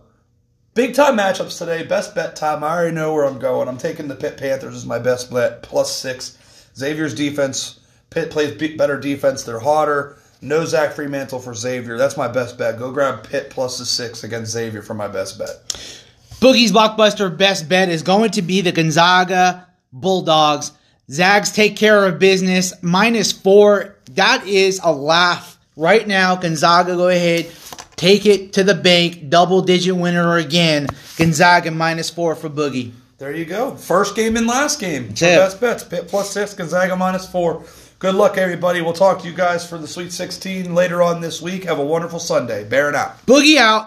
big 0.75 0.95
time 0.95 1.17
matchups 1.17 1.59
today. 1.59 1.83
Best 1.85 2.15
bet 2.15 2.37
time. 2.37 2.63
I 2.63 2.71
already 2.71 2.95
know 2.95 3.13
where 3.13 3.25
I'm 3.25 3.41
going. 3.41 3.67
I'm 3.67 3.77
taking 3.77 4.07
the 4.07 4.15
Pitt 4.15 4.37
Panthers 4.37 4.77
as 4.77 4.87
my 4.87 5.01
best 5.01 5.33
bet, 5.33 5.65
plus 5.65 5.95
six. 5.95 6.39
Xavier's 6.77 7.15
defense. 7.15 7.81
Pitt 8.11 8.31
plays 8.31 8.55
better 8.77 9.01
defense. 9.01 9.43
They're 9.43 9.59
hotter. 9.59 10.17
No 10.41 10.65
Zach 10.65 10.95
Freemantle 10.95 11.43
for 11.43 11.55
Xavier. 11.55 11.99
That's 11.99 12.17
my 12.17 12.29
best 12.29 12.57
bet. 12.57 12.79
Go 12.79 12.93
grab 12.93 13.25
Pitt 13.25 13.51
plus 13.51 13.79
the 13.79 13.87
six 13.87 14.23
against 14.23 14.53
Xavier 14.53 14.83
for 14.83 14.95
my 14.95 15.09
best 15.09 15.39
bet. 15.39 15.49
Boogie's 16.41 16.73
blockbuster 16.73 17.37
best 17.37 17.69
bet 17.69 17.89
is 17.89 18.03
going 18.03 18.31
to 18.33 18.43
be 18.43 18.61
the 18.61 18.73
Gonzaga 18.73 19.69
Bulldogs. 19.93 20.73
Zags 21.11 21.53
take 21.53 21.77
care 21.77 22.07
of 22.07 22.19
business. 22.19 22.73
Minus 22.83 23.33
four. 23.33 23.97
That 24.13 24.47
is 24.47 24.81
a 24.83 24.93
laugh. 24.93 25.59
Right 25.77 26.07
now, 26.07 26.37
Gonzaga, 26.37 26.97
go 26.97 27.09
ahead. 27.09 27.51
Take 27.97 28.27
it 28.27 28.55
to 28.55 28.65
the 28.65 28.75
bank. 28.75 29.29
Double 29.29 29.63
digit 29.63 29.97
winner 29.97 30.37
again. 30.37 30.87
Gonzaga 31.17 31.71
minus 31.71 32.11
four 32.11 32.35
for 32.35 32.51
Boogie. 32.51 32.93
There 33.19 33.35
you 33.35 33.45
go. 33.45 33.77
First 33.77 34.17
game 34.17 34.37
and 34.37 34.47
last 34.47 34.81
game. 34.81 35.09
Best 35.09 35.61
bets. 35.61 35.85
Pitt 35.85 36.09
plus 36.09 36.31
six. 36.31 36.55
Gonzaga 36.55 36.97
minus 36.97 37.29
four. 37.31 37.65
Good 38.03 38.17
luck, 38.17 38.37
everybody. 38.37 38.83
We'll 38.83 38.95
talk 38.95 39.21
to 39.21 39.29
you 39.29 39.33
guys 39.33 39.65
for 39.69 39.79
the 39.79 39.87
Sweet 39.87 40.11
16 40.11 40.75
later 40.75 41.01
on 41.03 41.21
this 41.21 41.41
week. 41.41 41.63
Have 41.63 41.79
a 41.79 41.85
wonderful 41.85 42.19
Sunday. 42.19 42.65
Bearing 42.65 42.97
out. 42.97 43.25
Boogie 43.27 43.59
out. 43.59 43.81